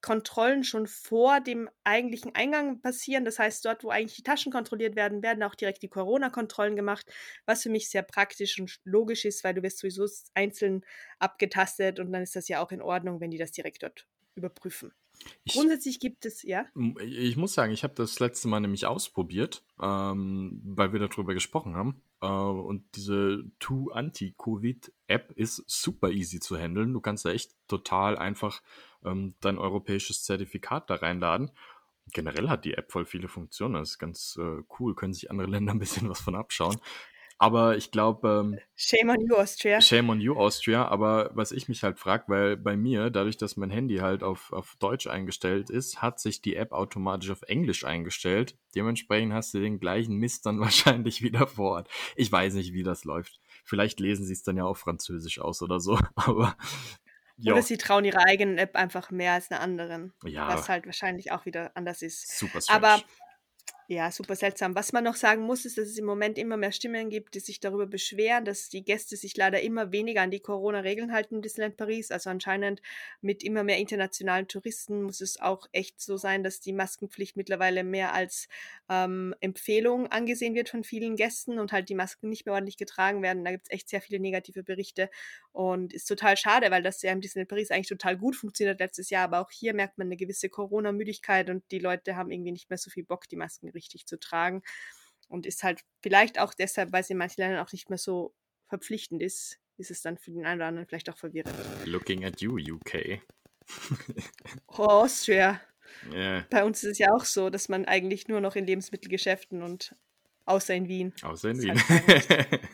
Kontrollen 0.02 0.64
schon 0.64 0.88
vor 0.88 1.40
dem 1.42 1.70
eigentlichen 1.84 2.34
Eingang 2.36 2.82
passieren. 2.82 3.26
Das 3.26 3.40
heißt, 3.40 3.66
dort, 3.66 3.84
wo 3.84 3.90
eigentlich 3.90 4.16
die 4.16 4.24
Taschen 4.24 4.52
kontrolliert 4.52 4.96
werden, 4.96 5.22
werden 5.24 5.44
auch 5.44 5.56
direkt 5.56 5.84
die 5.84 5.90
Corona-Kontrollen 5.90 6.76
gemacht, 6.76 7.06
was 7.46 7.64
für 7.64 7.70
mich 7.70 7.90
sehr 7.90 8.04
praktisch 8.04 8.60
und 8.60 8.80
logisch 8.84 9.26
ist, 9.26 9.44
weil 9.44 9.54
du 9.54 9.64
wirst 9.64 9.80
sowieso 9.80 10.08
einzeln 10.34 10.82
abgetastet 11.20 12.00
und 12.00 12.12
dann 12.12 12.24
ist 12.24 12.36
das 12.36 12.48
ja 12.48 12.64
auch 12.64 12.72
in 12.72 12.82
Ordnung, 12.82 13.22
wenn 13.22 13.32
die 13.32 13.38
das 13.38 13.52
direkt 13.52 13.84
dort 13.84 14.08
überprüfen. 14.36 14.94
Ich, 15.44 15.54
Grundsätzlich 15.54 16.00
gibt 16.00 16.26
es, 16.26 16.44
ja. 16.44 16.66
ich 17.00 17.38
muss 17.38 17.54
sagen, 17.54 17.72
ich 17.72 17.84
habe 17.84 17.94
das 17.96 18.20
letzte 18.20 18.48
Mal 18.48 18.60
nämlich 18.60 18.86
ausprobiert, 18.86 19.64
ähm, 19.82 20.62
weil 20.64 20.94
wir 20.94 21.00
darüber 21.00 21.34
gesprochen 21.34 21.76
haben. 21.76 22.02
Äh, 22.22 22.28
und 22.28 22.84
diese 22.96 23.44
Tu 23.60 23.92
Anti-Covid-App 23.92 25.32
ist 25.36 25.64
super 25.68 26.12
easy 26.12 26.40
zu 26.40 26.58
handeln. 26.58 26.94
Du 26.94 27.02
kannst 27.02 27.26
da 27.26 27.32
echt 27.32 27.56
total 27.68 28.18
einfach 28.18 28.62
ähm, 29.04 29.36
dein 29.42 29.58
europäisches 29.58 30.24
Zertifikat 30.24 30.90
da 30.90 30.96
reinladen. 30.96 31.52
Generell 32.14 32.50
hat 32.50 32.66
die 32.66 32.74
App 32.74 32.92
voll 32.92 33.06
viele 33.06 33.28
Funktionen. 33.28 33.76
Das 33.76 33.92
ist 33.92 34.00
ganz 34.00 34.38
äh, 34.40 34.64
cool. 34.80 34.96
Können 34.96 35.14
sich 35.14 35.32
andere 35.32 35.48
Länder 35.52 35.74
ein 35.74 35.80
bisschen 35.80 36.10
was 36.10 36.22
von 36.22 36.36
abschauen. 36.36 36.80
Aber 37.42 37.76
ich 37.76 37.90
glaube, 37.90 38.44
ähm, 38.46 38.60
Shame 38.76 39.10
on 39.10 39.22
you, 39.22 39.36
Austria. 39.36 39.82
Shame 39.82 40.12
on 40.12 40.22
you, 40.22 40.36
Austria. 40.36 40.88
Aber 40.88 41.32
was 41.34 41.52
ich 41.52 41.68
mich 41.68 41.82
halt 41.82 41.98
frage, 41.98 42.26
weil 42.28 42.56
bei 42.56 42.78
mir, 42.78 43.10
dadurch, 43.10 43.36
dass 43.36 43.58
mein 43.58 43.72
Handy 43.72 43.98
halt 43.98 44.22
auf, 44.22 44.54
auf 44.54 44.76
Deutsch 44.78 45.08
eingestellt 45.08 45.72
ist, 45.72 46.04
hat 46.04 46.20
sich 46.20 46.44
die 46.44 46.56
App 46.56 46.72
automatisch 46.72 47.32
auf 47.32 47.42
Englisch 47.42 47.84
eingestellt. 47.84 48.56
Dementsprechend 48.76 49.34
hast 49.34 49.56
du 49.56 49.60
den 49.60 49.80
gleichen 49.80 50.18
Mist 50.18 50.46
dann 50.46 50.60
wahrscheinlich 50.60 51.24
wieder 51.24 51.48
vor 51.48 51.72
Ort. 51.78 51.90
Ich 52.16 52.32
weiß 52.32 52.54
nicht, 52.54 52.74
wie 52.74 52.84
das 52.84 53.06
läuft. 53.06 53.40
Vielleicht 53.64 54.00
lesen 54.00 54.24
sie 54.24 54.34
es 54.34 54.44
dann 54.44 54.58
ja 54.58 54.66
auf 54.66 54.78
Französisch 54.78 55.40
aus 55.40 55.64
oder 55.64 55.80
so. 55.80 55.98
Aber 56.16 56.56
ja, 57.38 57.54
Oder 57.54 57.64
sie 57.64 57.78
trauen 57.78 58.06
ihrer 58.06 58.24
eigenen 58.28 58.60
App 58.60 58.76
einfach 58.76 59.10
mehr 59.10 59.34
als 59.34 59.50
einer 59.50 59.62
anderen. 59.62 60.14
ja 60.24 60.48
Was 60.48 60.70
halt 60.70 60.86
wahrscheinlich 60.86 61.32
auch 61.32 61.48
wieder 61.48 61.72
anders 61.74 62.04
ist. 62.04 62.38
super 62.38 62.62
strange. 62.62 62.86
Aber 62.86 63.04
ja, 63.92 64.10
super 64.10 64.38
seltsam. 64.38 64.74
Was 64.74 64.94
man 64.94 65.04
noch 65.04 65.18
sagen 65.18 65.42
muss, 65.42 65.66
ist, 65.66 65.78
dass 65.78 65.90
es 65.90 65.98
im 65.98 66.06
Moment 66.06 66.38
immer 66.38 66.56
mehr 66.56 66.72
Stimmen 66.72 67.10
gibt, 67.10 67.36
die 67.36 67.42
sich 67.42 67.60
darüber 67.60 67.86
beschweren, 67.88 68.46
dass 68.46 68.70
die 68.70 68.86
Gäste 68.86 69.18
sich 69.18 69.36
leider 69.36 69.60
immer 69.60 69.92
weniger 69.92 70.22
an 70.22 70.32
die 70.32 70.40
Corona-Regeln 70.40 71.12
halten 71.12 71.36
in 71.36 71.42
Disneyland 71.42 71.76
Paris. 71.76 72.10
Also 72.10 72.30
anscheinend 72.30 72.82
mit 73.20 73.44
immer 73.44 73.64
mehr 73.64 73.80
internationalen 73.80 74.48
Touristen 74.48 75.04
muss 75.04 75.20
es 75.20 75.42
auch 75.42 75.68
echt 75.74 76.00
so 76.00 76.16
sein, 76.16 76.42
dass 76.42 76.62
die 76.62 76.72
Maskenpflicht 76.72 77.36
mittlerweile 77.36 77.84
mehr 77.84 78.14
als 78.14 78.48
ähm, 78.88 79.36
Empfehlung 79.42 80.08
angesehen 80.08 80.56
wird 80.56 80.70
von 80.70 80.86
vielen 80.86 81.18
Gästen 81.18 81.60
und 81.60 81.74
halt 81.74 81.90
die 81.90 81.96
Masken 81.96 82.30
nicht 82.30 82.46
mehr 82.46 82.56
ordentlich 82.56 82.78
getragen 82.78 83.22
werden. 83.22 83.44
Da 83.44 83.52
gibt 83.52 83.66
es 83.66 83.72
echt 83.72 83.90
sehr 83.90 84.00
viele 84.00 84.22
negative 84.22 84.64
Berichte 84.64 85.10
und 85.52 85.92
ist 85.92 86.06
total 86.06 86.38
schade, 86.38 86.72
weil 86.72 86.82
das 86.82 87.02
ja 87.02 87.12
im 87.12 87.20
Disneyland 87.20 87.50
Paris 87.50 87.72
eigentlich 87.72 87.90
total 87.90 88.18
gut 88.18 88.38
funktioniert 88.38 88.80
letztes 88.80 89.10
Jahr. 89.10 89.26
Aber 89.26 89.42
auch 89.42 89.52
hier 89.52 89.74
merkt 89.74 89.98
man 89.98 90.08
eine 90.08 90.16
gewisse 90.16 90.48
Corona-Müdigkeit 90.48 91.50
und 91.50 91.70
die 91.72 91.80
Leute 91.80 92.16
haben 92.16 92.32
irgendwie 92.32 92.54
nicht 92.54 92.70
mehr 92.70 92.78
so 92.78 92.90
viel 92.90 93.04
Bock, 93.04 93.28
die 93.28 93.36
Masken 93.36 93.68
richtig 93.82 94.06
zu 94.06 94.20
tragen. 94.20 94.62
Und 95.28 95.46
ist 95.46 95.64
halt 95.64 95.82
vielleicht 96.02 96.40
auch 96.40 96.54
deshalb, 96.54 96.92
weil 96.92 97.02
es 97.02 97.10
in 97.10 97.18
manchen 97.18 97.42
Ländern 97.42 97.66
auch 97.66 97.72
nicht 97.72 97.90
mehr 97.90 97.98
so 97.98 98.34
verpflichtend 98.68 99.22
ist, 99.22 99.60
ist 99.78 99.92
es 99.92 100.02
dann 100.02 100.18
für 100.18 100.32
den 100.32 100.46
einen 100.46 100.60
oder 100.60 100.68
anderen 100.68 100.88
vielleicht 100.88 101.10
auch 101.10 101.18
verwirrend. 101.18 101.56
Looking 101.86 102.26
at 102.26 102.42
you, 102.42 102.58
UK. 102.58 103.22
oh, 104.68 104.86
Austria. 104.86 105.62
Yeah. 106.12 106.46
Bei 106.50 106.64
uns 106.64 106.84
ist 106.84 106.92
es 106.92 106.98
ja 107.00 107.12
auch 107.14 107.26
so, 107.26 107.50
dass 107.50 107.70
man 107.70 107.86
eigentlich 107.86 108.28
nur 108.28 108.42
noch 108.42 108.56
in 108.56 108.66
Lebensmittelgeschäften 108.66 109.62
und 109.62 109.96
außer 110.46 110.74
in 110.74 110.88
Wien. 110.88 111.14
Außer 111.22 111.50
in 111.50 111.62
Wien. 111.62 111.90
Halt 111.90 112.60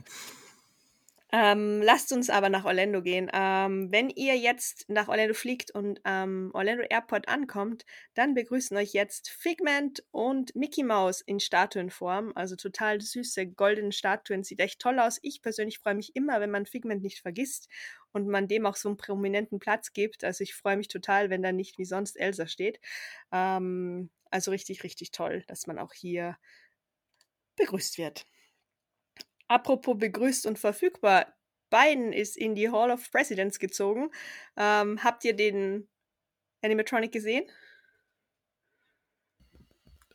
Ähm, 1.39 1.83
lasst 1.83 2.11
uns 2.13 2.31
aber 2.31 2.49
nach 2.49 2.65
Orlando 2.65 3.03
gehen. 3.03 3.29
Ähm, 3.31 3.91
wenn 3.91 4.09
ihr 4.09 4.35
jetzt 4.35 4.85
nach 4.89 5.07
Orlando 5.07 5.35
fliegt 5.35 5.69
und 5.69 5.99
am 6.03 6.47
ähm, 6.47 6.51
Orlando 6.55 6.83
Airport 6.89 7.27
ankommt, 7.27 7.85
dann 8.15 8.33
begrüßen 8.33 8.75
euch 8.75 8.93
jetzt 8.93 9.29
Figment 9.29 10.03
und 10.09 10.55
Mickey 10.55 10.81
Mouse 10.81 11.21
in 11.21 11.39
Statuenform. 11.39 12.31
Also 12.33 12.55
total 12.55 13.01
süße 13.01 13.45
goldene 13.51 13.91
Statuen. 13.91 14.43
Sieht 14.43 14.59
echt 14.61 14.79
toll 14.79 14.97
aus. 14.97 15.19
Ich 15.21 15.43
persönlich 15.43 15.77
freue 15.77 15.93
mich 15.93 16.15
immer, 16.15 16.41
wenn 16.41 16.49
man 16.49 16.65
Figment 16.65 17.03
nicht 17.03 17.19
vergisst 17.19 17.69
und 18.13 18.27
man 18.27 18.47
dem 18.47 18.65
auch 18.65 18.75
so 18.75 18.89
einen 18.89 18.97
prominenten 18.97 19.59
Platz 19.59 19.93
gibt. 19.93 20.23
Also 20.23 20.43
ich 20.43 20.55
freue 20.55 20.77
mich 20.77 20.87
total, 20.87 21.29
wenn 21.29 21.43
da 21.43 21.51
nicht 21.51 21.77
wie 21.77 21.85
sonst 21.85 22.17
Elsa 22.17 22.47
steht. 22.47 22.79
Ähm, 23.31 24.09
also 24.31 24.49
richtig, 24.49 24.83
richtig 24.83 25.11
toll, 25.11 25.43
dass 25.45 25.67
man 25.67 25.77
auch 25.77 25.93
hier 25.93 26.35
begrüßt 27.57 27.99
wird. 27.99 28.25
Apropos 29.47 29.97
begrüßt 29.97 30.45
und 30.45 30.59
verfügbar. 30.59 31.33
Biden 31.69 32.13
ist 32.13 32.37
in 32.37 32.55
die 32.55 32.69
Hall 32.69 32.91
of 32.91 33.11
Presidents 33.11 33.59
gezogen. 33.59 34.09
Ähm, 34.55 35.03
habt 35.03 35.25
ihr 35.25 35.35
den 35.35 35.87
Animatronic 36.61 37.11
gesehen? 37.11 37.45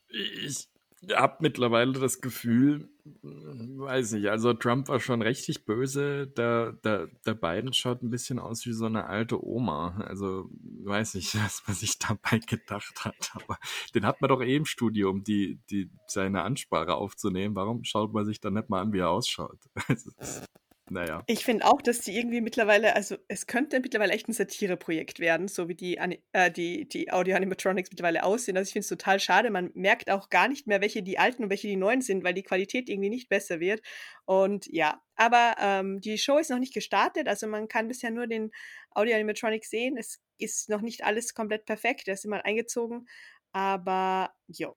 Ich 0.09 0.72
habe 1.11 1.39
mittlerweile 1.41 1.93
das 1.93 2.21
Gefühl, 2.21 2.89
weiß 3.23 4.13
nicht, 4.13 4.29
also 4.29 4.53
Trump 4.53 4.89
war 4.89 5.01
schon 5.01 5.23
richtig 5.23 5.65
böse. 5.65 6.29
Der, 6.29 6.73
der, 6.73 7.09
der 7.27 7.35
Biden 7.35 7.73
schaut 7.73 8.03
ein 8.03 8.11
bisschen 8.11 8.39
aus 8.39 8.65
wie 8.67 8.73
so 8.73 8.87
eine 8.87 9.07
alte 9.07 9.45
Oma. 9.45 10.01
Also 10.07 10.49
weiß 10.85 11.15
nicht, 11.15 11.35
was 11.45 11.63
man 11.67 11.77
sich 11.77 11.99
dabei 11.99 12.39
gedacht 12.39 13.05
hat. 13.05 13.33
Aber 13.35 13.59
den 13.95 14.07
hat 14.07 14.21
man 14.21 14.29
doch 14.29 14.43
eh 14.43 14.57
im 14.57 14.65
Studio, 14.65 15.11
um 15.11 15.25
die, 15.25 15.61
die, 15.71 15.91
seine 16.07 16.43
Ansprache 16.43 16.95
aufzunehmen. 16.95 17.57
Warum 17.57 17.85
schaut 17.85 18.13
man 18.13 18.25
sich 18.25 18.41
dann 18.41 18.55
nicht 18.55 18.71
mal 18.71 18.81
an, 18.81 18.93
wie 18.93 19.01
er 19.01 19.11
ausschaut? 19.11 19.59
Naja. 20.93 21.23
Ich 21.27 21.45
finde 21.45 21.65
auch, 21.65 21.81
dass 21.81 22.01
die 22.01 22.17
irgendwie 22.17 22.43
mittlerweile, 22.43 22.95
also 22.95 23.17
es 23.29 23.47
könnte 23.47 23.81
mittlerweile 23.81 24.13
echt 24.13 24.29
ein 24.29 24.35
Satireprojekt 24.35 25.21
werden, 25.21 25.49
so 25.49 25.69
wie 25.69 25.75
die, 25.75 25.99
äh, 26.33 26.51
die, 26.51 26.87
die 26.87 27.11
Audio-Animatronics 27.11 27.91
mittlerweile 27.91 28.25
aussehen. 28.25 28.59
Also 28.59 28.69
ich 28.69 28.73
finde 28.75 28.85
es 28.85 28.89
total 28.89 29.19
schade. 29.19 29.51
Man 29.51 29.71
merkt 29.75 30.11
auch 30.11 30.29
gar 30.29 30.49
nicht 30.49 30.67
mehr, 30.67 30.83
welche 30.83 31.03
die 31.03 31.19
alten 31.19 31.45
und 31.45 31.51
welche 31.51 31.67
die 31.67 31.77
neuen 31.77 32.03
sind, 32.03 32.25
weil 32.25 32.35
die 32.35 32.43
Qualität 32.43 32.91
irgendwie 32.91 33.09
nicht 33.09 33.31
besser 33.31 33.59
wird. 33.59 33.81
Und 34.27 34.67
ja, 34.67 35.01
aber 35.17 35.57
ähm, 35.59 36.01
die 36.01 36.19
Show 36.19 36.37
ist 36.37 36.51
noch 36.51 36.59
nicht 36.59 36.75
gestartet, 36.75 37.27
also 37.27 37.47
man 37.47 37.69
kann 37.69 37.89
bisher 37.89 38.11
nur 38.11 38.27
den 38.27 38.51
Audio-Animatronic 38.91 39.65
sehen. 39.65 39.97
Es 39.97 40.21
ist 40.39 40.69
noch 40.69 40.83
nicht 40.83 41.05
alles 41.05 41.33
komplett 41.33 41.65
perfekt, 41.65 42.07
er 42.07 42.15
ist 42.15 42.27
immer 42.27 42.45
eingezogen. 42.45 43.07
Aber 43.53 44.35
jo. 44.47 44.77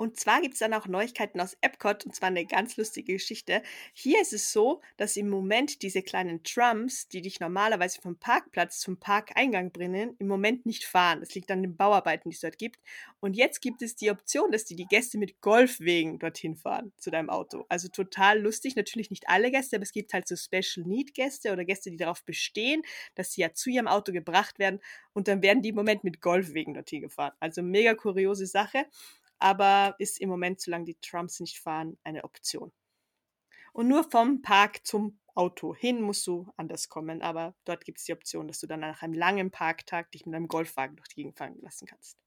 Und 0.00 0.18
zwar 0.18 0.40
gibt 0.40 0.54
es 0.54 0.60
dann 0.60 0.72
auch 0.72 0.86
Neuigkeiten 0.86 1.42
aus 1.42 1.58
Epcot 1.60 2.06
und 2.06 2.14
zwar 2.14 2.28
eine 2.28 2.46
ganz 2.46 2.78
lustige 2.78 3.12
Geschichte. 3.12 3.60
Hier 3.92 4.22
ist 4.22 4.32
es 4.32 4.50
so, 4.50 4.80
dass 4.96 5.18
im 5.18 5.28
Moment 5.28 5.82
diese 5.82 6.00
kleinen 6.00 6.42
Trams, 6.42 7.06
die 7.08 7.20
dich 7.20 7.38
normalerweise 7.38 8.00
vom 8.00 8.16
Parkplatz 8.16 8.80
zum 8.80 8.96
Parkeingang 8.96 9.72
bringen, 9.72 10.16
im 10.18 10.26
Moment 10.26 10.64
nicht 10.64 10.84
fahren. 10.84 11.20
Das 11.20 11.34
liegt 11.34 11.50
an 11.50 11.60
den 11.60 11.76
Bauarbeiten, 11.76 12.30
die 12.30 12.34
es 12.34 12.40
dort 12.40 12.56
gibt. 12.56 12.80
Und 13.20 13.36
jetzt 13.36 13.60
gibt 13.60 13.82
es 13.82 13.94
die 13.94 14.10
Option, 14.10 14.50
dass 14.50 14.64
die, 14.64 14.74
die 14.74 14.86
Gäste 14.86 15.18
mit 15.18 15.42
Golfwegen 15.42 16.18
dorthin 16.18 16.56
fahren 16.56 16.94
zu 16.96 17.10
deinem 17.10 17.28
Auto. 17.28 17.66
Also 17.68 17.88
total 17.88 18.40
lustig. 18.40 18.76
Natürlich 18.76 19.10
nicht 19.10 19.28
alle 19.28 19.50
Gäste, 19.50 19.76
aber 19.76 19.82
es 19.82 19.92
gibt 19.92 20.14
halt 20.14 20.26
so 20.26 20.34
Special 20.34 20.86
Need 20.86 21.12
Gäste 21.12 21.52
oder 21.52 21.66
Gäste, 21.66 21.90
die 21.90 21.98
darauf 21.98 22.24
bestehen, 22.24 22.80
dass 23.16 23.32
sie 23.32 23.42
ja 23.42 23.52
zu 23.52 23.68
ihrem 23.68 23.86
Auto 23.86 24.12
gebracht 24.12 24.58
werden 24.58 24.80
und 25.12 25.28
dann 25.28 25.42
werden 25.42 25.60
die 25.60 25.68
im 25.68 25.74
Moment 25.74 26.04
mit 26.04 26.22
Golfwegen 26.22 26.72
dorthin 26.72 27.02
gefahren. 27.02 27.34
Also 27.38 27.62
mega 27.62 27.92
kuriose 27.92 28.46
Sache 28.46 28.86
aber 29.40 29.94
ist 29.98 30.20
im 30.20 30.28
Moment, 30.28 30.60
solange 30.60 30.84
die 30.84 30.98
Trumps 31.00 31.40
nicht 31.40 31.58
fahren, 31.58 31.98
eine 32.04 32.24
Option. 32.24 32.72
Und 33.72 33.88
nur 33.88 34.04
vom 34.04 34.42
Park 34.42 34.86
zum 34.86 35.20
Auto 35.34 35.74
hin 35.74 36.02
musst 36.02 36.26
du 36.26 36.52
anders 36.56 36.88
kommen, 36.88 37.22
aber 37.22 37.54
dort 37.64 37.84
gibt 37.84 37.98
es 37.98 38.04
die 38.04 38.12
Option, 38.12 38.48
dass 38.48 38.60
du 38.60 38.66
dann 38.66 38.80
nach 38.80 39.02
einem 39.02 39.14
langen 39.14 39.50
Parktag 39.50 40.10
dich 40.10 40.26
mit 40.26 40.34
einem 40.34 40.48
Golfwagen 40.48 40.96
durch 40.96 41.08
die 41.08 41.16
Gegend 41.16 41.38
fahren 41.38 41.56
lassen 41.60 41.86
kannst. 41.86 42.18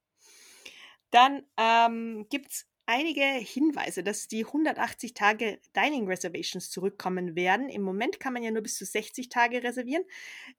Dann 1.12 1.44
ähm, 1.58 2.26
gibt 2.30 2.52
es 2.52 2.68
einige 2.86 3.24
Hinweise, 3.24 4.04
dass 4.04 4.28
die 4.28 4.46
180 4.46 5.14
Tage 5.14 5.60
Dining 5.76 6.08
Reservations 6.08 6.70
zurückkommen 6.70 7.36
werden. 7.36 7.70
Im 7.70 7.82
Moment 7.82 8.20
kann 8.20 8.34
man 8.34 8.44
ja 8.44 8.52
nur 8.52 8.62
bis 8.62 8.78
zu 8.78 8.86
60 8.86 9.30
Tage 9.30 9.64
reservieren. 9.64 10.04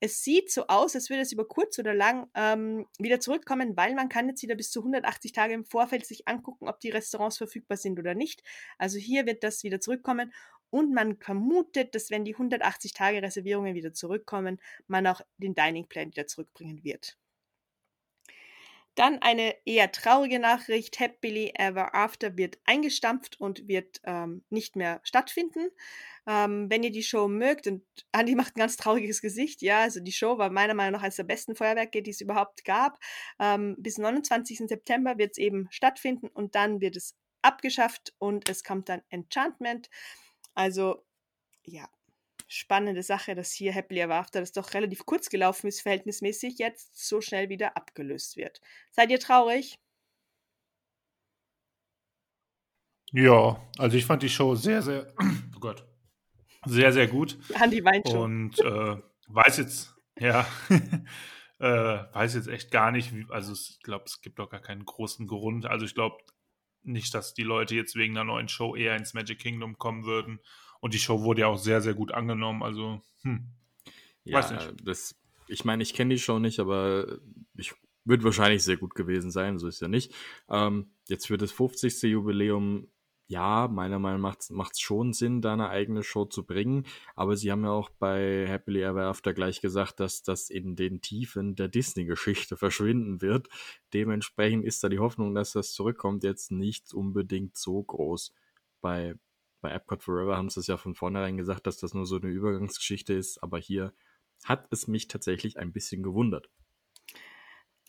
Es 0.01 0.23
sieht 0.25 0.51
so 0.51 0.67
aus, 0.67 0.95
als 0.95 1.11
würde 1.11 1.23
es 1.23 1.33
über 1.33 1.47
kurz 1.47 1.79
oder 1.79 1.95
lang 1.95 2.29
ähm, 2.35 2.87
wieder 2.99 3.21
zurückkommen, 3.21 3.77
weil 3.77 3.95
man 3.95 4.09
kann 4.09 4.29
jetzt 4.29 4.43
wieder 4.43 4.55
bis 4.55 4.71
zu 4.71 4.81
180 4.81 5.33
Tage 5.33 5.55
im 5.55 5.65
Vorfeld 5.65 6.07
sich 6.07 6.27
angucken, 6.27 6.69
ob 6.69 6.81
die 6.81 6.91
Restaurants 6.91 7.39
verfügbar 7.39 7.77
sind 7.77 7.99
oder 7.99 8.15
nicht. 8.15 8.43
Also 8.79 8.99
hier 8.99 9.27
wird 9.27 9.45
das 9.45 9.63
wieder 9.63 9.81
zurückkommen 9.81 10.33
und 10.71 10.93
man 10.93 11.17
vermutet, 11.19 11.95
dass 11.95 12.11
wenn 12.11 12.25
die 12.25 12.35
180 12.35 12.95
Tage 12.95 13.23
Reservierungen 13.23 13.75
wieder 13.75 13.93
zurückkommen, 13.93 14.61
man 14.89 15.07
auch 15.07 15.21
den 15.39 15.55
Dining 15.55 15.87
Plan 15.87 16.09
wieder 16.09 16.27
zurückbringen 16.27 16.83
wird. 16.83 17.17
Dann 18.94 19.20
eine 19.22 19.54
eher 19.64 19.90
traurige 19.90 20.38
Nachricht. 20.38 21.00
Happily 21.00 21.52
Ever 21.57 21.94
After 21.94 22.37
wird 22.37 22.59
eingestampft 22.64 23.40
und 23.40 23.66
wird 23.66 24.00
ähm, 24.04 24.44
nicht 24.50 24.76
mehr 24.76 25.00
stattfinden. 25.02 25.68
Ähm, 26.26 26.70
wenn 26.70 26.83
ihr 26.83 26.92
die 26.92 27.02
Show 27.02 27.28
mögt, 27.28 27.66
und 27.66 27.83
Andi 28.12 28.35
macht 28.35 28.57
ein 28.57 28.61
ganz 28.61 28.76
trauriges 28.76 29.20
Gesicht, 29.20 29.62
ja, 29.62 29.80
also 29.80 30.00
die 30.00 30.12
Show 30.12 30.38
war 30.38 30.50
meiner 30.50 30.74
Meinung 30.74 30.92
nach 30.92 31.02
eines 31.02 31.16
der 31.16 31.24
besten 31.24 31.54
Feuerwerke, 31.54 32.02
die 32.02 32.11
es 32.11 32.20
überhaupt 32.20 32.64
gab. 32.64 32.98
Ähm, 33.38 33.76
bis 33.78 33.98
29. 33.98 34.59
September 34.68 35.18
wird 35.18 35.33
es 35.33 35.38
eben 35.38 35.66
stattfinden 35.70 36.28
und 36.28 36.54
dann 36.54 36.80
wird 36.80 36.96
es 36.96 37.16
abgeschafft 37.42 38.14
und 38.18 38.48
es 38.48 38.64
kommt 38.64 38.88
dann 38.88 39.02
Enchantment. 39.11 39.90
Also, 40.54 41.04
ja, 41.64 41.88
spannende 42.46 43.02
Sache, 43.02 43.35
dass 43.35 43.52
hier 43.52 43.72
Happily 43.72 44.00
Ever 44.00 44.16
After, 44.16 44.40
das 44.40 44.52
doch 44.52 44.74
relativ 44.74 45.07
kurz 45.07 45.30
gelaufen 45.30 45.66
ist, 45.66 45.80
verhältnismäßig, 45.80 46.59
jetzt 46.59 47.07
so 47.07 47.20
schnell 47.20 47.48
wieder 47.48 47.76
abgelöst 47.76 48.37
wird. 48.37 48.61
Seid 48.90 49.11
ihr 49.11 49.20
traurig? 49.20 49.78
Ja, 53.12 53.62
also 53.78 53.96
ich 53.96 54.07
fand 54.07 54.22
die 54.22 54.28
Show 54.28 54.54
sehr, 54.54 54.83
sehr, 54.83 55.14
oh 55.20 55.61
Gott, 55.61 55.87
sehr, 56.66 56.92
sehr 56.92 57.07
gut. 57.07 57.38
Andi 57.54 57.85
weint 57.85 58.09
schon. 58.09 58.20
Und 58.20 58.59
äh, 58.59 58.96
weiß 59.28 59.59
jetzt, 59.59 59.94
ja, 60.18 60.46
äh, 61.59 61.64
weiß 62.12 62.35
jetzt 62.35 62.48
echt 62.48 62.70
gar 62.70 62.90
nicht, 62.90 63.14
wie, 63.14 63.26
also 63.30 63.52
ich 63.52 63.80
glaube, 63.83 64.04
es 64.07 64.20
gibt 64.20 64.38
doch 64.38 64.50
gar 64.50 64.61
keinen 64.61 64.85
großen 64.85 65.26
Grund. 65.26 65.66
Also 65.66 65.87
ich 65.87 65.94
glaube 65.94 66.16
nicht, 66.83 67.14
dass 67.14 67.35
die 67.35 67.44
Leute 67.44 67.74
jetzt 67.74 67.94
wegen 67.94 68.16
einer 68.16 68.24
neuen 68.24 68.48
Show 68.48 68.74
eher 68.74 68.96
ins 68.96 69.14
Magic 69.14 69.38
Kingdom 69.38 69.78
kommen 69.78 70.04
würden 70.04 70.40
und 70.85 70.92
die 70.92 70.99
Show 70.99 71.23
wurde 71.23 71.40
ja 71.40 71.47
auch 71.47 71.57
sehr, 71.57 71.81
sehr 71.81 71.94
gut 71.94 72.12
angenommen. 72.12 72.62
Also, 72.62 73.01
hm. 73.23 73.47
Ja, 74.23 74.37
Weiß 74.37 74.51
nicht. 74.51 74.75
Das, 74.85 75.16
ich 75.49 75.64
meine, 75.64 75.83
ich 75.83 75.94
kenne 75.94 76.12
die 76.12 76.20
Show 76.20 76.38
nicht, 76.38 76.61
aber 76.61 77.20
ich 77.57 77.73
wird 78.05 78.23
wahrscheinlich 78.23 78.62
sehr 78.62 78.77
gut 78.77 78.94
gewesen 78.94 79.31
sein, 79.31 79.59
so 79.59 79.66
ist 79.66 79.81
ja 79.81 79.88
nicht. 79.88 80.12
Ähm, 80.51 80.90
jetzt 81.09 81.27
für 81.27 81.38
das 81.38 81.53
50. 81.53 82.03
Jubiläum, 82.03 82.88
ja, 83.29 83.66
meiner 83.66 83.99
Meinung 83.99 84.20
nach 84.20 84.37
macht 84.51 84.73
es 84.73 84.81
schon 84.81 85.14
Sinn, 85.14 85.40
da 85.40 85.55
eine 85.55 85.70
eigene 85.70 86.03
Show 86.03 86.27
zu 86.27 86.44
bringen. 86.44 86.85
Aber 87.16 87.35
sie 87.38 87.51
haben 87.51 87.64
ja 87.64 87.70
auch 87.70 87.88
bei 87.88 88.47
Happily 88.47 88.83
Ever 88.83 89.05
After 89.05 89.33
gleich 89.33 89.62
gesagt, 89.62 90.01
dass 90.01 90.23
das 90.23 90.51
in 90.51 90.77
den 90.77 91.01
Tiefen 91.01 91.57
der 91.57 91.68
Disney-Geschichte 91.68 92.57
verschwinden 92.59 93.23
wird. 93.23 93.49
Dementsprechend 93.94 94.66
ist 94.66 94.85
da 94.85 94.90
die 94.90 94.99
Hoffnung, 94.99 95.35
dass 95.35 95.53
das 95.53 95.73
zurückkommt, 95.73 96.25
jetzt 96.25 96.51
nicht 96.51 96.92
unbedingt 96.92 97.57
so 97.57 97.83
groß. 97.83 98.35
Bei 98.83 99.14
bei 99.64 99.72
Epcot 99.72 100.03
Forever 100.03 100.37
haben 100.37 100.50
sie 100.50 100.61
es 100.61 100.66
ja 100.66 100.77
von 100.77 100.94
vornherein 100.94 101.38
gesagt, 101.38 101.66
dass 101.66 101.79
das 101.79 101.94
nur 101.94 102.05
so 102.05 102.16
eine 102.16 102.29
Übergangsgeschichte 102.29 103.14
ist, 103.14 103.42
aber 103.42 103.59
hier 103.59 103.94
hat 104.44 104.68
es 104.70 104.88
mich 104.88 105.09
tatsächlich 105.09 105.59
ein 105.59 105.72
bisschen 105.72 106.03
gewundert. 106.03 106.50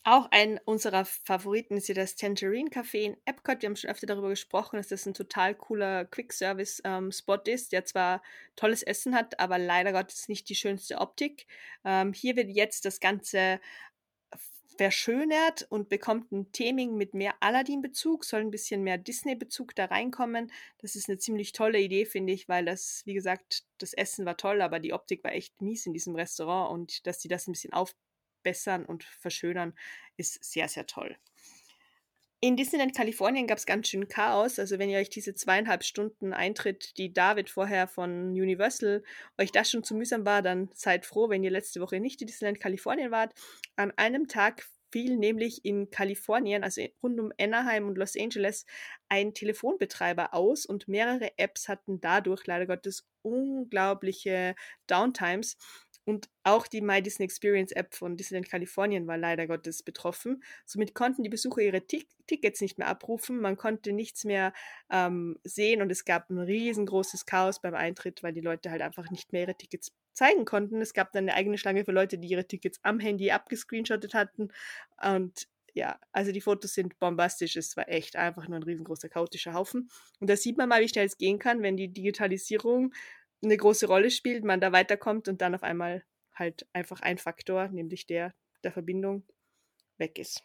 Auch 0.02 0.28
ein 0.30 0.58
unserer 0.64 1.04
Favoriten 1.04 1.76
ist 1.76 1.88
ja 1.88 1.94
das 1.94 2.16
Tangerine 2.16 2.70
Café 2.70 3.00
in 3.00 3.16
Epcot. 3.26 3.60
Wir 3.60 3.68
haben 3.68 3.76
schon 3.76 3.90
öfter 3.90 4.06
darüber 4.06 4.30
gesprochen, 4.30 4.76
dass 4.76 4.88
das 4.88 5.04
ein 5.04 5.12
total 5.12 5.54
cooler 5.54 6.06
Quick-Service-Spot 6.06 7.34
ähm, 7.34 7.54
ist, 7.54 7.72
der 7.72 7.84
zwar 7.84 8.22
tolles 8.54 8.82
Essen 8.82 9.14
hat, 9.14 9.38
aber 9.38 9.58
leider 9.58 9.92
Gottes 9.92 10.28
nicht 10.28 10.48
die 10.48 10.54
schönste 10.54 10.98
Optik. 10.98 11.46
Ähm, 11.84 12.14
hier 12.14 12.36
wird 12.36 12.48
jetzt 12.48 12.86
das 12.86 13.00
Ganze 13.00 13.60
verschönert 14.76 15.66
und 15.70 15.88
bekommt 15.88 16.32
ein 16.32 16.52
Theming 16.52 16.96
mit 16.96 17.14
mehr 17.14 17.34
Aladdin-Bezug, 17.40 18.24
soll 18.24 18.40
ein 18.40 18.50
bisschen 18.50 18.82
mehr 18.82 18.98
Disney-Bezug 18.98 19.74
da 19.74 19.86
reinkommen. 19.86 20.52
Das 20.78 20.96
ist 20.96 21.08
eine 21.08 21.18
ziemlich 21.18 21.52
tolle 21.52 21.80
Idee, 21.80 22.06
finde 22.06 22.32
ich, 22.32 22.48
weil 22.48 22.64
das, 22.64 23.02
wie 23.04 23.14
gesagt, 23.14 23.64
das 23.78 23.92
Essen 23.92 24.26
war 24.26 24.36
toll, 24.36 24.62
aber 24.62 24.78
die 24.80 24.92
Optik 24.92 25.24
war 25.24 25.32
echt 25.32 25.60
mies 25.60 25.86
in 25.86 25.92
diesem 25.92 26.14
Restaurant 26.14 26.72
und 26.72 27.06
dass 27.06 27.20
sie 27.20 27.28
das 27.28 27.46
ein 27.46 27.52
bisschen 27.52 27.72
auf 27.72 27.94
verbessern 28.46 28.84
und 28.84 29.02
verschönern, 29.02 29.74
ist 30.16 30.42
sehr, 30.44 30.68
sehr 30.68 30.86
toll. 30.86 31.16
In 32.40 32.56
Disneyland 32.56 32.94
Kalifornien 32.94 33.46
gab 33.46 33.56
es 33.56 33.64
ganz 33.64 33.88
schön 33.88 34.08
Chaos. 34.08 34.58
Also 34.58 34.78
wenn 34.78 34.90
ihr 34.90 34.98
euch 34.98 35.08
diese 35.08 35.34
zweieinhalb 35.34 35.84
Stunden 35.84 36.34
Eintritt, 36.34 36.98
die 36.98 37.12
David 37.12 37.48
vorher 37.48 37.88
von 37.88 38.30
Universal, 38.30 39.02
euch 39.38 39.52
das 39.52 39.70
schon 39.70 39.84
zu 39.84 39.94
mühsam 39.94 40.26
war, 40.26 40.42
dann 40.42 40.68
seid 40.74 41.06
froh, 41.06 41.30
wenn 41.30 41.42
ihr 41.42 41.50
letzte 41.50 41.80
Woche 41.80 41.98
nicht 41.98 42.20
in 42.20 42.26
Disneyland 42.26 42.60
Kalifornien 42.60 43.10
wart. 43.10 43.32
An 43.76 43.90
einem 43.96 44.28
Tag 44.28 44.66
fiel 44.92 45.16
nämlich 45.16 45.64
in 45.64 45.90
Kalifornien, 45.90 46.62
also 46.62 46.82
rund 47.02 47.18
um 47.20 47.32
Anaheim 47.40 47.88
und 47.88 47.98
Los 47.98 48.16
Angeles, 48.16 48.66
ein 49.08 49.34
Telefonbetreiber 49.34 50.34
aus 50.34 50.66
und 50.66 50.88
mehrere 50.88 51.38
Apps 51.38 51.68
hatten 51.68 52.00
dadurch 52.00 52.46
leider 52.46 52.66
Gottes 52.66 53.06
unglaubliche 53.22 54.54
Downtimes. 54.86 55.56
Und 56.06 56.28
auch 56.44 56.68
die 56.68 56.80
My 56.80 57.02
Disney 57.02 57.24
Experience 57.24 57.72
App 57.72 57.92
von 57.92 58.16
Disneyland 58.16 58.48
Kalifornien 58.48 59.08
war 59.08 59.18
leider 59.18 59.48
Gottes 59.48 59.82
betroffen. 59.82 60.42
Somit 60.64 60.94
konnten 60.94 61.24
die 61.24 61.28
Besucher 61.28 61.62
ihre 61.62 61.84
T 61.84 62.06
Tickets 62.28 62.60
nicht 62.60 62.78
mehr 62.78 62.88
abrufen. 62.88 63.40
Man 63.40 63.56
konnte 63.56 63.92
nichts 63.92 64.24
mehr 64.24 64.52
ähm, 64.90 65.38
sehen 65.44 65.82
und 65.82 65.90
es 65.90 66.04
gab 66.04 66.30
ein 66.30 66.38
riesengroßes 66.38 67.26
Chaos 67.26 67.60
beim 67.60 67.74
Eintritt, 67.74 68.22
weil 68.22 68.32
die 68.32 68.40
Leute 68.40 68.70
halt 68.70 68.82
einfach 68.82 69.10
nicht 69.10 69.32
mehr 69.32 69.42
ihre 69.42 69.56
Tickets 69.56 69.92
zeigen 70.12 70.44
konnten. 70.44 70.80
Es 70.80 70.94
gab 70.94 71.12
dann 71.12 71.24
eine 71.24 71.34
eigene 71.34 71.58
Schlange 71.58 71.84
für 71.84 71.92
Leute, 71.92 72.18
die 72.18 72.28
ihre 72.28 72.46
Tickets 72.46 72.78
am 72.82 73.00
Handy 73.00 73.32
abgescreenshottet 73.32 74.14
hatten. 74.14 74.48
Und 75.02 75.48
ja, 75.74 75.98
also 76.12 76.32
die 76.32 76.40
Fotos 76.40 76.72
sind 76.72 76.98
bombastisch. 77.00 77.56
Es 77.56 77.76
war 77.76 77.88
echt 77.88 78.16
einfach 78.16 78.48
nur 78.48 78.58
ein 78.58 78.62
riesengroßer 78.62 79.08
chaotischer 79.08 79.54
Haufen. 79.54 79.90
Und 80.20 80.30
da 80.30 80.36
sieht 80.36 80.56
man 80.56 80.68
mal, 80.68 80.80
wie 80.80 80.88
schnell 80.88 81.06
es 81.06 81.18
gehen 81.18 81.38
kann, 81.38 81.62
wenn 81.62 81.76
die 81.76 81.92
Digitalisierung 81.92 82.94
eine 83.42 83.56
große 83.56 83.86
Rolle 83.86 84.10
spielt, 84.10 84.44
man 84.44 84.60
da 84.60 84.72
weiterkommt 84.72 85.28
und 85.28 85.40
dann 85.40 85.54
auf 85.54 85.62
einmal 85.62 86.04
halt 86.34 86.66
einfach 86.72 87.00
ein 87.00 87.18
Faktor, 87.18 87.68
nämlich 87.68 88.06
der 88.06 88.34
der 88.66 88.72
Verbindung, 88.72 89.24
weg 89.96 90.18
ist. 90.18 90.44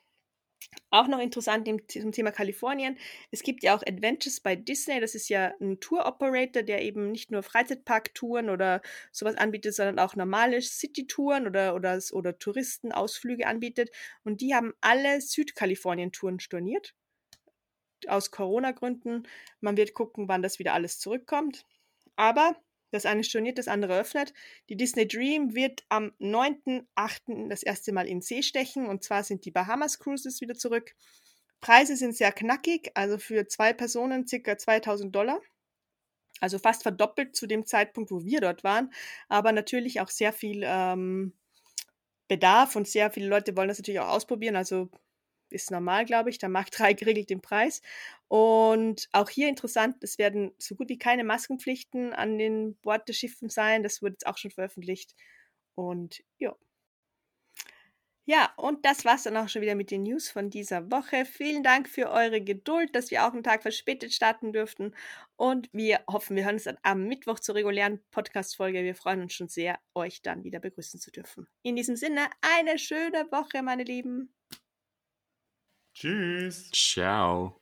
Auch 0.91 1.07
noch 1.07 1.19
interessant 1.19 1.67
zum 1.91 2.11
Thema 2.11 2.31
Kalifornien. 2.31 2.97
Es 3.31 3.41
gibt 3.41 3.63
ja 3.63 3.75
auch 3.75 3.81
Adventures 3.81 4.39
bei 4.39 4.55
Disney. 4.55 4.99
Das 5.01 5.15
ist 5.15 5.27
ja 5.27 5.53
ein 5.59 5.79
Tour-Operator, 5.79 6.61
der 6.61 6.83
eben 6.83 7.11
nicht 7.11 7.31
nur 7.31 7.41
Freizeitpark-Touren 7.41 8.49
oder 8.49 8.81
sowas 9.11 9.35
anbietet, 9.35 9.73
sondern 9.73 9.97
auch 9.97 10.15
normale 10.15 10.61
City-Touren 10.61 11.47
oder, 11.47 11.73
oder, 11.73 11.99
oder 12.11 12.37
Touristenausflüge 12.37 13.47
anbietet. 13.47 13.89
Und 14.23 14.39
die 14.39 14.53
haben 14.53 14.73
alle 14.81 15.19
Südkalifornien-Touren 15.19 16.39
storniert. 16.39 16.93
Aus 18.07 18.29
Corona-Gründen. 18.29 19.27
Man 19.61 19.77
wird 19.77 19.95
gucken, 19.95 20.27
wann 20.27 20.43
das 20.43 20.59
wieder 20.59 20.73
alles 20.73 20.99
zurückkommt. 20.99 21.65
Aber 22.15 22.55
das 22.91 23.05
eine 23.05 23.23
storniert, 23.23 23.57
das 23.57 23.67
andere 23.67 23.99
öffnet. 23.99 24.33
Die 24.69 24.77
Disney 24.77 25.07
Dream 25.07 25.55
wird 25.55 25.83
am 25.89 26.11
9.8. 26.19 27.49
das 27.49 27.63
erste 27.63 27.91
Mal 27.93 28.07
in 28.07 28.21
See 28.21 28.43
stechen 28.43 28.85
und 28.85 29.03
zwar 29.03 29.23
sind 29.23 29.45
die 29.45 29.51
Bahamas 29.51 29.99
Cruises 29.99 30.41
wieder 30.41 30.55
zurück. 30.55 30.93
Preise 31.61 31.95
sind 31.95 32.15
sehr 32.15 32.31
knackig, 32.31 32.91
also 32.95 33.17
für 33.17 33.47
zwei 33.47 33.73
Personen 33.73 34.27
circa 34.27 34.57
2000 34.57 35.15
Dollar. 35.15 35.39
Also 36.39 36.57
fast 36.57 36.81
verdoppelt 36.81 37.35
zu 37.35 37.45
dem 37.45 37.65
Zeitpunkt, 37.65 38.09
wo 38.11 38.25
wir 38.25 38.41
dort 38.41 38.63
waren. 38.63 38.91
Aber 39.29 39.51
natürlich 39.51 40.01
auch 40.01 40.09
sehr 40.09 40.33
viel 40.33 40.63
ähm, 40.65 41.33
Bedarf 42.27 42.75
und 42.75 42.87
sehr 42.87 43.11
viele 43.11 43.27
Leute 43.27 43.55
wollen 43.55 43.67
das 43.67 43.77
natürlich 43.77 43.99
auch 43.99 44.09
ausprobieren. 44.09 44.55
Also 44.55 44.89
ist 45.51 45.71
normal, 45.71 46.05
glaube 46.05 46.29
ich. 46.29 46.37
Der 46.37 46.49
Markt 46.49 46.73
3 46.79 46.93
regelt 47.05 47.29
den 47.29 47.41
Preis. 47.41 47.81
Und 48.27 49.09
auch 49.11 49.29
hier 49.29 49.49
interessant, 49.49 49.97
es 50.03 50.17
werden 50.17 50.53
so 50.57 50.75
gut 50.75 50.89
wie 50.89 50.97
keine 50.97 51.23
Maskenpflichten 51.23 52.13
an 52.13 52.37
den 52.37 52.75
Bordeschiffen 52.77 53.49
sein. 53.49 53.83
Das 53.83 54.01
wurde 54.01 54.13
jetzt 54.13 54.27
auch 54.27 54.37
schon 54.37 54.51
veröffentlicht. 54.51 55.15
Und 55.75 56.23
ja. 56.39 56.55
Ja, 58.25 58.53
und 58.55 58.85
das 58.85 59.03
war's 59.03 59.23
dann 59.23 59.35
auch 59.35 59.49
schon 59.49 59.63
wieder 59.63 59.73
mit 59.75 59.89
den 59.89 60.03
News 60.03 60.29
von 60.29 60.49
dieser 60.51 60.91
Woche. 60.91 61.25
Vielen 61.25 61.63
Dank 61.63 61.89
für 61.89 62.11
eure 62.11 62.39
Geduld, 62.39 62.95
dass 62.95 63.09
wir 63.09 63.25
auch 63.25 63.33
einen 63.33 63.43
Tag 63.43 63.63
verspätet 63.63 64.13
starten 64.13 64.53
dürften. 64.53 64.93
Und 65.37 65.69
wir 65.73 66.01
hoffen, 66.09 66.35
wir 66.35 66.45
hören 66.45 66.55
uns 66.55 66.65
dann 66.65 66.77
am 66.83 67.07
Mittwoch 67.07 67.39
zur 67.39 67.55
regulären 67.55 67.99
Podcast-Folge. 68.11 68.83
Wir 68.83 68.95
freuen 68.95 69.23
uns 69.23 69.33
schon 69.33 69.49
sehr, 69.49 69.79
euch 69.95 70.21
dann 70.21 70.43
wieder 70.43 70.59
begrüßen 70.59 70.99
zu 70.99 71.11
dürfen. 71.11 71.47
In 71.63 71.75
diesem 71.75 71.95
Sinne, 71.95 72.29
eine 72.41 72.77
schöne 72.77 73.27
Woche, 73.31 73.63
meine 73.63 73.83
Lieben. 73.83 74.31
Tschüss. 75.93 76.71
Ciao. 76.71 77.61